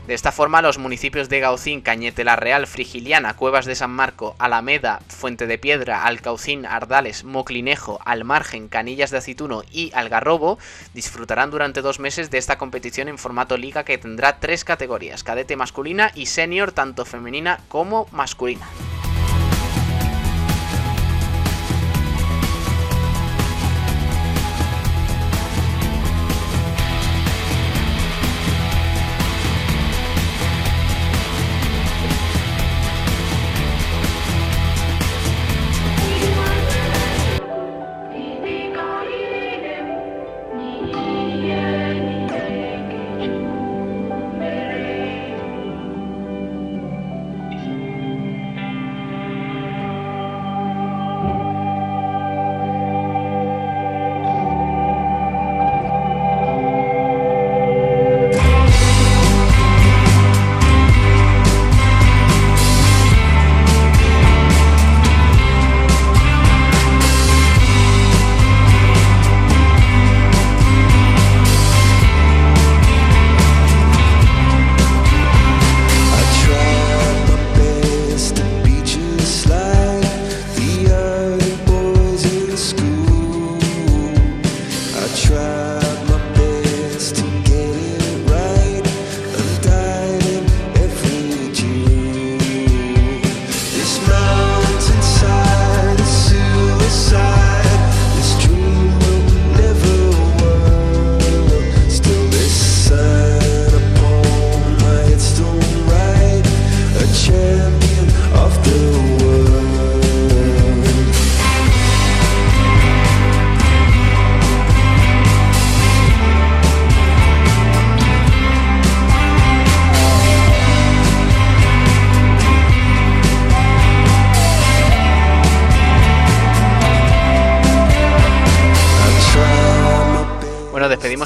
[0.08, 4.36] De esta forma, los municipios de Gaucín, Cañete la Real, Frigiliana, Cuevas de San Marco,
[4.38, 10.60] Alameda, Fuente de Piedra, Alcaucín, Ardales, Moclinejo, Almargen, Canillas de Aceituno y Algarrobo
[10.94, 15.56] disfrutarán durante dos meses de esta competición en formato liga que tendrá tres categorías, cadete
[15.56, 18.68] masculina y senior tanto femenina como masculina.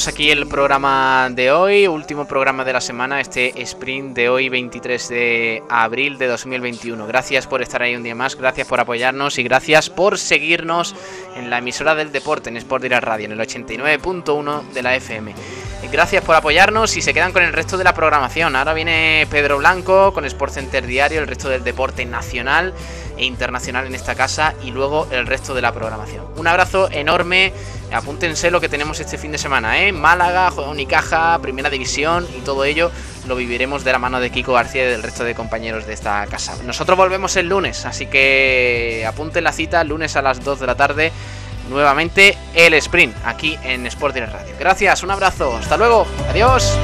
[0.08, 5.10] Aquí el programa de hoy, último programa de la semana, este sprint de hoy 23
[5.10, 7.06] de abril de 2021.
[7.06, 10.96] Gracias por estar ahí un día más, gracias por apoyarnos y gracias por seguirnos
[11.36, 15.34] en la emisora del deporte en Sport Direct Radio, en el 89.1 de la FM.
[15.92, 18.56] Gracias por apoyarnos y se quedan con el resto de la programación.
[18.56, 22.74] Ahora viene Pedro Blanco con Sport Center Diario, el resto del deporte nacional
[23.18, 26.26] e internacional en esta casa y luego el resto de la programación.
[26.36, 27.54] Un abrazo enorme
[27.92, 29.92] apúntense lo que tenemos este fin de semana, ¿eh?
[29.92, 32.92] Málaga, Unicaja, Primera División y todo ello
[33.28, 36.26] lo viviremos de la mano de Kiko García y del resto de compañeros de esta
[36.28, 36.56] casa.
[36.66, 40.76] Nosotros volvemos el lunes, así que apunten la cita, lunes a las 2 de la
[40.76, 41.12] tarde,
[41.70, 44.56] nuevamente el sprint aquí en Sport Radio.
[44.60, 46.78] Gracias, un abrazo, hasta luego, adiós.